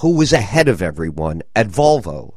who 0.00 0.14
was 0.14 0.32
ahead 0.32 0.68
of 0.68 0.82
everyone 0.82 1.42
at 1.54 1.68
Volvo. 1.68 2.34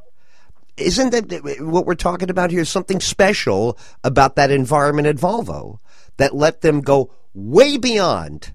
Isn't 0.78 1.12
that 1.12 1.60
what 1.60 1.86
we're 1.86 1.94
talking 1.96 2.30
about 2.30 2.52
here? 2.52 2.66
Something 2.66 3.00
special 3.00 3.78
about 4.04 4.36
that 4.36 4.50
environment 4.50 5.08
at 5.08 5.18
Volvo 5.18 5.80
that 6.18 6.34
let 6.34 6.62
them 6.62 6.82
go 6.82 7.14
way 7.34 7.78
beyond 7.78 8.54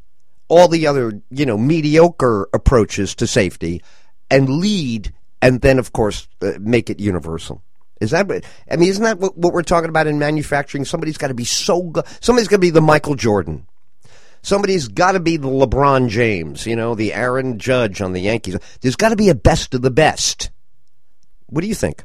all 0.49 0.67
the 0.67 0.87
other, 0.87 1.21
you 1.31 1.47
know, 1.47 1.59
mediocre 1.59 2.49
approaches 2.53 3.15
to 3.17 3.27
safety 3.27 3.83
and 4.31 4.49
lead, 4.49 5.13
and 5.43 5.61
then 5.61 5.79
of 5.79 5.93
course 5.93 6.29
uh, 6.43 6.53
make 6.61 6.91
it 6.91 7.01
universal. 7.01 7.63
Is 8.01 8.11
that? 8.11 8.31
I 8.71 8.77
mean, 8.77 8.89
isn't 8.89 9.05
that 9.05 9.19
what, 9.19 9.37
what 9.39 9.53
we're 9.53 9.63
talking 9.63 9.89
about 9.89 10.07
in 10.07 10.19
manufacturing? 10.19 10.85
Somebody's 10.85 11.17
got 11.17 11.29
to 11.29 11.35
be 11.35 11.45
so 11.45 11.83
good. 11.83 12.05
Somebody's 12.21 12.49
got 12.49 12.57
to 12.57 12.61
be 12.61 12.71
the 12.71 12.81
Michael 12.81 13.15
Jordan. 13.15 13.67
Somebody's 14.43 14.89
got 14.89 15.13
to 15.13 15.21
be 15.21 15.39
the 15.39 15.49
LeBron 15.49 16.09
James. 16.09 16.67
You 16.67 16.77
know, 16.77 16.95
the 16.95 17.15
Aaron 17.15 17.59
Judge 17.59 18.03
on 18.03 18.13
the 18.13 18.21
Yankees. 18.21 18.59
There's 18.81 18.97
got 18.97 19.09
to 19.11 19.17
be 19.17 19.31
a 19.31 19.35
best 19.35 19.75
of 19.75 19.83
the 19.83 19.91
best. 19.91 20.51
What 21.47 21.63
do 21.63 21.67
you 21.67 21.75
think? 21.75 22.05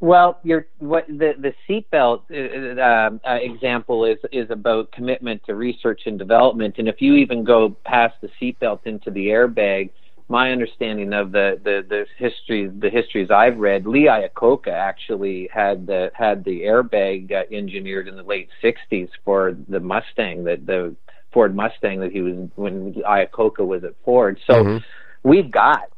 Well, 0.00 0.38
your 0.42 0.66
what 0.78 1.06
the 1.06 1.32
the 1.38 1.54
seatbelt 1.68 2.22
uh, 2.30 2.80
uh, 2.80 3.30
uh, 3.30 3.38
example 3.40 4.04
is 4.04 4.18
is 4.30 4.50
about 4.50 4.92
commitment 4.92 5.42
to 5.46 5.54
research 5.54 6.02
and 6.06 6.18
development, 6.18 6.74
and 6.78 6.86
if 6.86 7.00
you 7.00 7.14
even 7.14 7.44
go 7.44 7.70
past 7.84 8.14
the 8.20 8.28
seatbelt 8.40 8.80
into 8.84 9.10
the 9.10 9.28
airbag, 9.28 9.90
my 10.28 10.50
understanding 10.50 11.12
of 11.12 11.30
the, 11.30 11.60
the, 11.62 11.84
the 11.88 12.06
history 12.18 12.66
the 12.66 12.90
histories 12.90 13.30
I've 13.30 13.58
read, 13.58 13.86
Lee 13.86 14.06
Iacocca 14.06 14.72
actually 14.72 15.48
had 15.52 15.86
the 15.86 16.10
had 16.14 16.44
the 16.44 16.62
airbag 16.62 17.32
uh, 17.32 17.44
engineered 17.54 18.08
in 18.08 18.16
the 18.16 18.24
late 18.24 18.48
'60s 18.62 19.08
for 19.24 19.56
the 19.68 19.80
Mustang 19.80 20.44
that 20.44 20.66
the 20.66 20.96
Ford 21.32 21.54
Mustang 21.54 22.00
that 22.00 22.10
he 22.10 22.22
was 22.22 22.48
when 22.56 22.94
Iacocca 22.94 23.64
was 23.64 23.84
at 23.84 23.94
Ford. 24.04 24.40
So 24.46 24.54
mm-hmm. 24.54 25.28
we've 25.28 25.50
got 25.50 25.90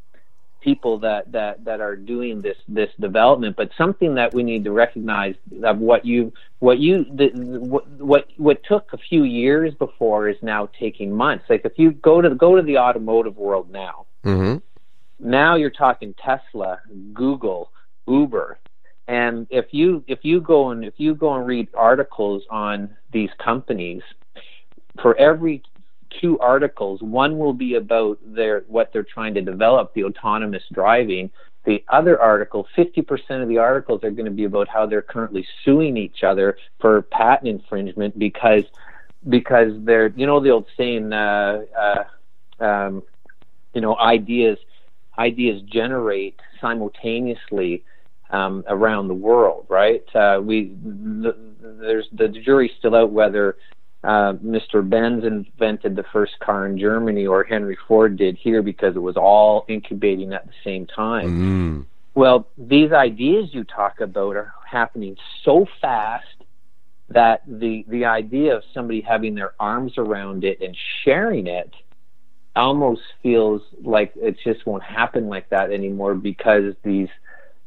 people 0.61 0.99
that, 0.99 1.33
that 1.33 1.65
that 1.65 1.81
are 1.81 1.97
doing 1.97 2.43
this 2.43 2.57
this 2.69 2.91
development, 3.01 3.57
but 3.57 3.71
something 3.79 4.17
that 4.17 4.35
we 4.35 4.43
need 4.43 4.65
to 4.65 4.73
recognize 4.73 5.37
of 5.63 5.79
what 5.79 6.05
you 6.05 6.33
what 6.59 6.79
you 6.79 7.05
the, 7.05 7.31
what 7.35 7.89
what 7.99 8.27
what 8.37 8.63
took 8.65 8.93
a 8.93 8.99
few 8.99 9.25
years 9.25 9.73
before 9.75 10.29
is 10.29 10.37
now 10.43 10.69
taking 10.79 11.13
months. 11.13 11.45
Like 11.49 11.63
if 11.65 11.79
you 11.79 11.93
go 11.93 12.21
to 12.21 12.35
go 12.35 12.57
to 12.57 12.63
the 12.63 12.77
automotive 12.77 13.39
world 13.39 13.71
now 13.71 14.05
Mm-hmm. 14.25 14.59
Now 15.29 15.57
you're 15.57 15.71
talking 15.71 16.15
Tesla, 16.15 16.81
Google, 17.13 17.71
Uber, 18.07 18.59
and 19.07 19.47
if 19.51 19.67
you 19.73 20.05
if 20.07 20.21
you 20.23 20.41
go 20.41 20.71
and 20.71 20.85
if 20.85 20.95
you 20.99 21.15
go 21.15 21.35
and 21.35 21.47
read 21.47 21.69
articles 21.75 22.43
on 22.51 22.97
these 23.13 23.31
companies, 23.43 24.03
for 25.01 25.17
every 25.17 25.63
two 26.21 26.39
articles, 26.39 27.03
one 27.03 27.39
will 27.39 27.53
be 27.53 27.75
about 27.75 28.19
their 28.25 28.65
what 28.69 28.93
they're 28.93 29.03
trying 29.03 29.35
to 29.35 29.41
develop, 29.41 29.95
the 29.95 30.05
autonomous 30.05 30.63
driving. 30.73 31.31
The 31.65 31.85
other 31.89 32.19
article, 32.19 32.67
50% 32.77 33.43
of 33.43 33.49
the 33.49 33.59
articles 33.59 34.03
are 34.03 34.11
going 34.11 34.25
to 34.25 34.31
be 34.31 34.45
about 34.45 34.69
how 34.69 34.87
they're 34.87 35.03
currently 35.03 35.47
suing 35.65 35.99
each 35.99 36.23
other 36.23 36.57
for 36.81 37.03
patent 37.03 37.49
infringement 37.49 38.19
because 38.19 38.65
because 39.29 39.73
they're 39.81 40.09
you 40.17 40.27
know 40.27 40.41
the 40.41 40.51
old 40.51 40.67
saying 40.77 41.13
uh, 41.13 41.65
uh, 41.79 42.65
um, 42.65 43.03
you 43.79 43.83
know 43.83 43.97
ideas 43.99 44.59
ideas 45.21 45.63
generate 45.73 46.41
simultaneously 46.61 47.85
um, 48.31 48.65
around 48.67 49.07
the 49.07 49.15
world, 49.15 49.67
right? 49.69 50.05
Uh, 50.17 50.41
we 50.43 50.77
the, 50.83 51.37
there's 51.61 52.09
the 52.13 52.27
jury's 52.27 52.73
still 52.77 52.97
out 52.97 53.13
whether 53.13 53.57
uh, 54.03 54.33
Mr. 54.45 54.77
Benz 54.89 55.23
invented 55.25 55.95
the 55.95 56.03
first 56.13 56.33
car 56.41 56.67
in 56.67 56.77
Germany 56.77 57.25
or 57.25 57.45
Henry 57.45 57.79
Ford 57.87 58.17
did 58.17 58.37
here 58.37 58.63
because 58.63 58.97
it 58.97 59.03
was 59.11 59.17
all 59.17 59.65
incubating 59.69 60.33
at 60.33 60.45
the 60.45 60.53
same 60.65 60.85
time. 60.85 61.29
Mm. 61.29 61.87
Well, 62.17 62.49
these 62.59 62.91
ideas 62.91 63.51
you 63.53 63.63
talk 63.63 64.01
about 64.01 64.35
are 64.35 64.53
happening 64.69 65.17
so 65.45 65.67
fast 65.81 66.27
that 67.11 67.43
the 67.47 67.85
the 67.87 68.07
idea 68.07 68.57
of 68.57 68.65
somebody 68.75 69.03
having 69.03 69.37
their 69.37 69.53
arms 69.61 69.93
around 69.99 70.43
it 70.43 70.61
and 70.61 70.77
sharing 71.05 71.47
it 71.47 71.73
almost 72.59 73.03
feels 73.23 73.63
like 73.83 74.13
it 74.17 74.37
just 74.43 74.67
won't 74.67 74.83
happen 74.83 75.29
like 75.29 75.49
that 75.51 75.71
anymore 75.73 76.15
because 76.15 76.75
these 76.83 77.09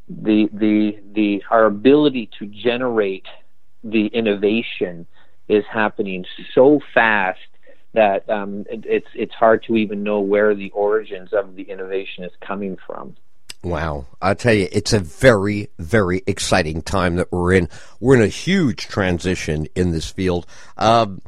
the 0.09 0.49
the 0.51 0.99
the 1.13 1.43
our 1.49 1.65
ability 1.65 2.29
to 2.39 2.45
generate 2.47 3.25
the 3.83 4.07
innovation 4.07 5.07
is 5.47 5.63
happening 5.71 6.25
so 6.53 6.79
fast 6.93 7.39
that 7.93 8.29
um, 8.29 8.65
it, 8.69 8.85
it's 8.85 9.07
it's 9.15 9.33
hard 9.33 9.63
to 9.63 9.75
even 9.75 10.03
know 10.03 10.19
where 10.19 10.55
the 10.55 10.69
origins 10.71 11.33
of 11.33 11.55
the 11.55 11.63
innovation 11.63 12.23
is 12.23 12.31
coming 12.41 12.77
from. 12.85 13.15
Wow. 13.63 14.07
I 14.21 14.33
tell 14.33 14.53
you, 14.53 14.67
it's 14.71 14.91
a 14.91 14.99
very, 14.99 15.69
very 15.77 16.23
exciting 16.25 16.81
time 16.81 17.17
that 17.17 17.31
we're 17.31 17.53
in. 17.53 17.69
We're 17.99 18.15
in 18.15 18.23
a 18.23 18.27
huge 18.27 18.87
transition 18.87 19.67
in 19.75 19.91
this 19.91 20.09
field. 20.09 20.47
Um, 20.77 21.21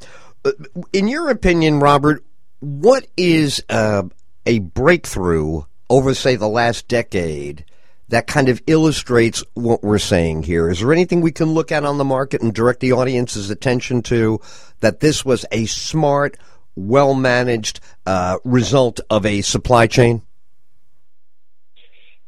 in 0.91 1.07
your 1.07 1.29
opinion, 1.29 1.79
Robert, 1.79 2.23
what 2.63 3.07
is 3.17 3.61
uh, 3.67 4.03
a 4.45 4.59
breakthrough 4.59 5.63
over, 5.89 6.13
say, 6.13 6.37
the 6.37 6.47
last 6.47 6.87
decade 6.87 7.65
that 8.07 8.25
kind 8.25 8.47
of 8.47 8.61
illustrates 8.67 9.43
what 9.53 9.83
we're 9.83 9.97
saying 9.97 10.43
here? 10.43 10.69
Is 10.69 10.79
there 10.79 10.93
anything 10.93 11.19
we 11.19 11.33
can 11.33 11.53
look 11.53 11.73
at 11.73 11.83
on 11.83 11.97
the 11.97 12.05
market 12.05 12.41
and 12.41 12.53
direct 12.53 12.79
the 12.79 12.93
audience's 12.93 13.49
attention 13.49 14.01
to 14.03 14.39
that 14.79 15.01
this 15.01 15.25
was 15.25 15.45
a 15.51 15.65
smart, 15.65 16.37
well 16.75 17.13
managed 17.13 17.81
uh, 18.05 18.37
result 18.45 19.01
of 19.09 19.25
a 19.25 19.41
supply 19.41 19.87
chain? 19.87 20.21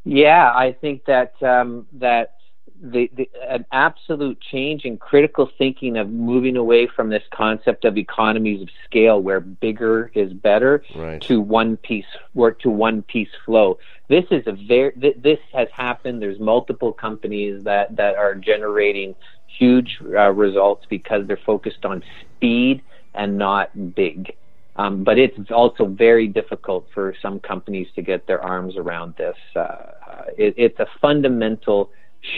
Yeah, 0.04 0.52
I 0.54 0.72
think 0.72 1.06
that 1.06 1.42
um, 1.42 1.86
that 1.94 2.35
the, 2.80 3.10
the, 3.14 3.28
an 3.48 3.64
absolute 3.72 4.40
change 4.40 4.84
in 4.84 4.98
critical 4.98 5.50
thinking 5.58 5.96
of 5.96 6.10
moving 6.10 6.56
away 6.56 6.86
from 6.86 7.10
this 7.10 7.22
concept 7.30 7.84
of 7.84 7.96
economies 7.96 8.62
of 8.62 8.68
scale, 8.84 9.20
where 9.20 9.40
bigger 9.40 10.10
is 10.14 10.32
better, 10.32 10.82
right. 10.94 11.20
to 11.22 11.40
one 11.40 11.76
piece 11.76 12.06
work 12.34 12.60
to 12.60 12.70
one 12.70 13.02
piece 13.02 13.28
flow. 13.44 13.78
This 14.08 14.24
is 14.30 14.46
a 14.46 14.52
very 14.52 14.92
th- 14.92 15.16
this 15.20 15.38
has 15.52 15.68
happened. 15.72 16.22
There's 16.22 16.38
multiple 16.38 16.92
companies 16.92 17.64
that 17.64 17.96
that 17.96 18.16
are 18.16 18.34
generating 18.34 19.14
huge 19.46 19.98
uh, 20.02 20.30
results 20.32 20.86
because 20.88 21.26
they're 21.26 21.36
focused 21.36 21.84
on 21.84 22.02
speed 22.20 22.82
and 23.14 23.38
not 23.38 23.94
big. 23.94 24.36
Um, 24.78 25.04
but 25.04 25.18
it's 25.18 25.50
also 25.50 25.86
very 25.86 26.28
difficult 26.28 26.86
for 26.92 27.14
some 27.22 27.40
companies 27.40 27.88
to 27.94 28.02
get 28.02 28.26
their 28.26 28.42
arms 28.42 28.76
around 28.76 29.14
this. 29.16 29.36
Uh, 29.54 29.58
uh 29.58 30.24
it, 30.36 30.54
it's 30.58 30.78
a 30.78 30.86
fundamental 31.00 31.90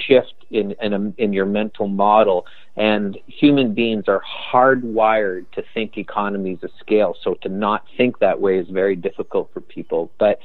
shift 0.07 0.35
in, 0.51 0.75
in, 0.81 0.93
a, 0.93 1.13
in 1.23 1.33
your 1.33 1.47
mental 1.47 1.89
model, 1.89 2.47
and 2.77 3.19
human 3.27 3.75
beings 3.75 4.05
are 4.09 4.23
hardwired 4.53 5.47
to 5.53 5.63
think 5.75 5.99
economies 5.99 6.59
of 6.63 6.71
scale. 6.81 7.15
So 7.23 7.35
to 7.43 7.49
not 7.49 7.85
think 7.97 8.19
that 8.21 8.41
way 8.41 8.59
is 8.59 8.69
very 8.69 8.97
difficult 8.97 9.51
for 9.53 9.61
people. 9.61 10.11
But 10.19 10.39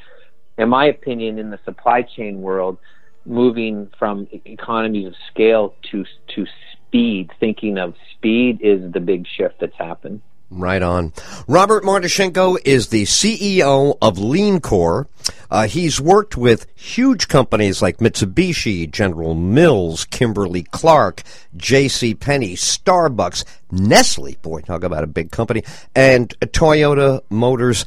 in 0.58 0.70
my 0.70 0.86
opinion, 0.86 1.40
in 1.40 1.50
the 1.50 1.60
supply 1.66 2.02
chain 2.02 2.42
world, 2.42 2.78
moving 3.26 3.90
from 3.98 4.28
economies 4.46 5.08
of 5.08 5.14
scale 5.32 5.76
to 5.92 6.06
to 6.36 6.46
speed, 6.72 7.32
thinking 7.40 7.78
of 7.78 7.96
speed 8.16 8.60
is 8.62 8.92
the 8.92 9.00
big 9.00 9.26
shift 9.38 9.56
that's 9.60 9.78
happened. 9.78 10.22
Right 10.56 10.84
on. 10.84 11.14
Robert 11.48 11.84
Martichenko 11.84 12.60
is 12.64 12.90
the 12.90 13.04
CEO 13.04 13.98
of 14.02 14.18
LeanCor. 14.18 15.08
Uh, 15.50 15.68
he's 15.68 16.00
worked 16.00 16.38
with 16.38 16.68
huge 16.76 17.28
companies 17.28 17.82
like 17.82 17.98
Mitsubishi, 17.98 18.90
General 18.90 19.34
Mills, 19.34 20.06
Kimberly 20.06 20.62
Clark, 20.64 21.24
J.C. 21.58 22.14
Penney, 22.14 22.56
Starbucks, 22.56 23.46
Nestle. 23.72 24.36
Boy, 24.44 24.62
talk 24.62 24.84
about 24.84 25.04
a 25.04 25.08
big 25.08 25.32
company, 25.32 25.64
and 25.96 26.30
Toyota 26.40 27.22
Motors. 27.30 27.86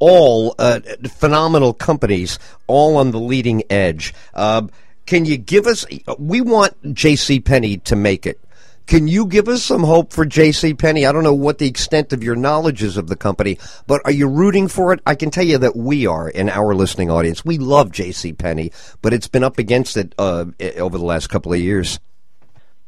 All 0.00 0.54
uh, 0.58 0.80
phenomenal 1.08 1.72
companies, 1.72 2.38
all 2.66 2.96
on 2.96 3.10
the 3.10 3.20
leading 3.20 3.62
edge. 3.70 4.14
Uh, 4.34 4.68
can 5.06 5.24
you 5.24 5.36
give 5.36 5.66
us? 5.66 5.86
We 6.18 6.40
want 6.40 6.94
J.C. 6.94 7.40
Penney 7.40 7.78
to 7.78 7.96
make 7.96 8.26
it. 8.26 8.40
Can 8.88 9.06
you 9.06 9.26
give 9.26 9.48
us 9.48 9.62
some 9.62 9.84
hope 9.84 10.14
for 10.14 10.24
J.C. 10.24 10.72
Penney? 10.72 11.04
I 11.04 11.12
don't 11.12 11.22
know 11.22 11.34
what 11.34 11.58
the 11.58 11.68
extent 11.68 12.14
of 12.14 12.24
your 12.24 12.34
knowledge 12.34 12.82
is 12.82 12.96
of 12.96 13.06
the 13.06 13.16
company, 13.16 13.58
but 13.86 14.00
are 14.06 14.10
you 14.10 14.26
rooting 14.26 14.66
for 14.66 14.94
it? 14.94 15.00
I 15.04 15.14
can 15.14 15.30
tell 15.30 15.44
you 15.44 15.58
that 15.58 15.76
we 15.76 16.06
are 16.06 16.26
in 16.26 16.48
our 16.48 16.74
listening 16.74 17.10
audience. 17.10 17.44
We 17.44 17.58
love 17.58 17.92
J.C. 17.92 18.32
Penney, 18.32 18.72
but 19.02 19.12
it's 19.12 19.28
been 19.28 19.44
up 19.44 19.58
against 19.58 19.98
it 19.98 20.14
uh, 20.18 20.46
over 20.78 20.96
the 20.96 21.04
last 21.04 21.26
couple 21.26 21.52
of 21.52 21.58
years. 21.58 22.00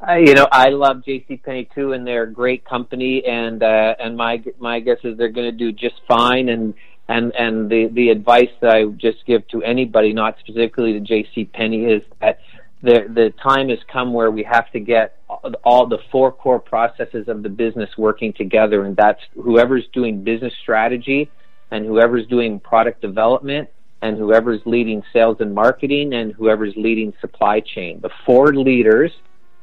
Uh, 0.01 0.15
you 0.15 0.33
know, 0.33 0.49
I 0.51 0.71
love 0.71 1.05
J.C. 1.05 1.37
Penney 1.37 1.69
too, 1.75 1.93
and 1.93 2.07
they're 2.07 2.23
a 2.23 2.33
great 2.33 2.65
company. 2.65 3.23
And 3.27 3.63
uh, 3.63 3.95
and 4.01 4.17
my 4.17 4.43
my 4.59 4.81
guess 4.81 5.01
is 5.05 5.19
they're 5.19 5.29
going 5.29 5.51
to 5.51 5.57
do 5.57 5.71
just 5.71 6.01
fine. 6.09 6.49
And 6.49 6.73
and 7.09 7.35
and 7.39 7.69
the 7.69 7.89
the 7.93 8.09
advice 8.09 8.49
that 8.63 8.71
I 8.71 8.87
just 8.87 9.27
give 9.27 9.47
to 9.49 9.63
anybody, 9.63 10.15
not 10.15 10.39
specifically 10.39 10.95
to 10.95 11.01
J.C. 11.01 11.45
Penney, 11.45 11.85
is 11.85 12.03
that 12.23 12.39
the 12.83 13.07
the 13.15 13.33
time 13.43 13.69
has 13.69 13.79
come 13.93 14.13
where 14.13 14.31
we 14.31 14.43
have 14.43 14.71
to 14.73 14.81
get 14.81 15.19
all 15.65 15.87
the 15.87 15.99
four 16.11 16.33
core 16.33 16.59
processes 16.59 17.29
of 17.29 17.43
the 17.43 17.49
business 17.49 17.91
working 17.99 18.33
together, 18.33 18.85
and 18.85 18.97
that's 18.97 19.21
whoever's 19.35 19.87
doing 19.93 20.25
business 20.25 20.53
strategy, 20.63 21.31
and 21.71 21.85
whoever's 21.85 22.27
doing 22.27 22.59
product 22.59 23.01
development, 23.01 23.69
and 24.03 24.17
whoever's 24.17 24.61
leading 24.65 25.03
sales 25.13 25.37
and 25.41 25.55
marketing, 25.55 26.15
and 26.15 26.33
whoever's 26.33 26.75
leading 26.77 27.13
supply 27.21 27.61
chain. 27.61 28.01
The 28.01 28.11
four 28.25 28.55
leaders 28.55 29.13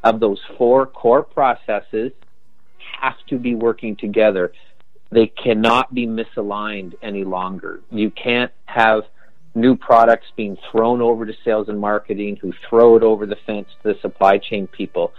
of 0.03 0.19
those 0.19 0.39
four 0.58 0.86
core 0.86 1.23
processes 1.23 2.12
have 3.01 3.17
to 3.30 3.38
be 3.38 3.56
working 3.56 3.95
together. 3.95 4.53
They 5.12 5.27
cannot 5.27 5.93
be 5.93 6.06
misaligned 6.06 6.93
any 7.01 7.23
longer. 7.23 7.82
You 7.91 8.12
can't 8.12 8.51
have 8.65 9.03
new 9.58 9.76
products 9.76 10.28
being 10.36 10.56
thrown 10.72 11.02
over 11.02 11.26
to 11.26 11.34
sales 11.43 11.67
and 11.67 11.80
marketing 11.80 12.38
who 12.41 12.54
throw 12.70 12.96
it 12.96 13.04
over 13.04 13.26
the 13.26 13.36
fence 13.46 13.67
to 13.82 13.93
the 13.93 14.00
supply 14.02 14.38
chain 14.38 14.67
people. 14.67 15.12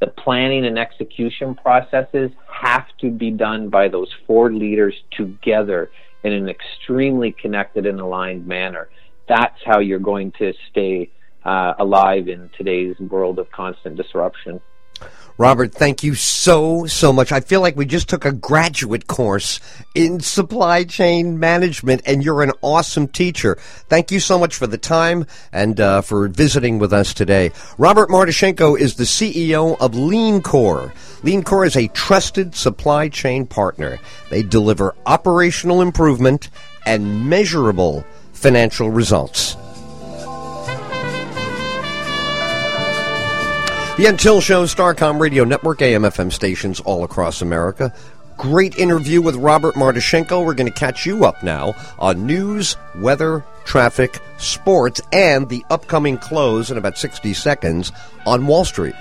The 0.00 0.08
planning 0.08 0.66
and 0.66 0.78
execution 0.78 1.54
processes 1.54 2.30
have 2.50 2.86
to 3.00 3.10
be 3.10 3.30
done 3.30 3.68
by 3.68 3.88
those 3.88 4.08
four 4.26 4.52
leaders 4.52 4.94
together 5.12 5.90
in 6.24 6.32
an 6.32 6.48
extremely 6.48 7.32
connected 7.40 7.86
and 7.86 8.00
aligned 8.00 8.46
manner. 8.46 8.88
That's 9.28 9.58
how 9.64 9.80
you're 9.80 9.98
going 9.98 10.32
to 10.38 10.52
stay 10.70 11.10
uh, 11.44 11.74
alive 11.78 12.28
in 12.28 12.50
today's 12.56 12.98
world 12.98 13.38
of 13.38 13.50
constant 13.50 13.96
disruption. 13.96 14.60
Robert, 15.36 15.72
thank 15.72 16.04
you 16.04 16.14
so, 16.14 16.86
so 16.86 17.12
much. 17.12 17.32
I 17.32 17.40
feel 17.40 17.60
like 17.60 17.74
we 17.76 17.86
just 17.86 18.08
took 18.08 18.24
a 18.24 18.30
graduate 18.30 19.08
course 19.08 19.58
in 19.92 20.20
supply 20.20 20.84
chain 20.84 21.40
management, 21.40 22.02
and 22.06 22.24
you're 22.24 22.42
an 22.44 22.52
awesome 22.62 23.08
teacher. 23.08 23.56
Thank 23.88 24.12
you 24.12 24.20
so 24.20 24.38
much 24.38 24.54
for 24.54 24.68
the 24.68 24.78
time 24.78 25.26
and 25.52 25.80
uh, 25.80 26.02
for 26.02 26.28
visiting 26.28 26.78
with 26.78 26.92
us 26.92 27.12
today. 27.12 27.50
Robert 27.78 28.10
Martichenko 28.10 28.78
is 28.78 28.94
the 28.94 29.02
CEO 29.02 29.76
of 29.80 29.92
LeanCor. 29.92 30.92
LeanCor 31.22 31.66
is 31.66 31.76
a 31.76 31.88
trusted 31.88 32.54
supply 32.54 33.08
chain 33.08 33.44
partner. 33.44 33.98
They 34.30 34.44
deliver 34.44 34.94
operational 35.04 35.82
improvement 35.82 36.48
and 36.86 37.28
measurable 37.28 38.04
financial 38.32 38.88
results. 38.88 39.56
The 43.96 44.08
Ed 44.08 44.18
Tyll 44.18 44.40
Show, 44.40 44.64
Starcom 44.64 45.20
Radio 45.20 45.44
Network, 45.44 45.80
AM/FM 45.80 46.32
stations 46.32 46.80
all 46.80 47.04
across 47.04 47.40
America. 47.40 47.94
Great 48.36 48.76
interview 48.76 49.22
with 49.22 49.36
Robert 49.36 49.76
Martichenko. 49.76 50.44
We're 50.44 50.54
going 50.54 50.66
to 50.66 50.76
catch 50.76 51.06
you 51.06 51.24
up 51.24 51.44
now 51.44 51.76
on 52.00 52.26
news, 52.26 52.76
weather, 52.96 53.44
traffic, 53.64 54.18
sports, 54.36 55.00
and 55.12 55.48
the 55.48 55.64
upcoming 55.70 56.18
close 56.18 56.72
in 56.72 56.76
about 56.76 56.98
60 56.98 57.34
seconds 57.34 57.92
on 58.26 58.48
Wall 58.48 58.64
Street. 58.64 58.96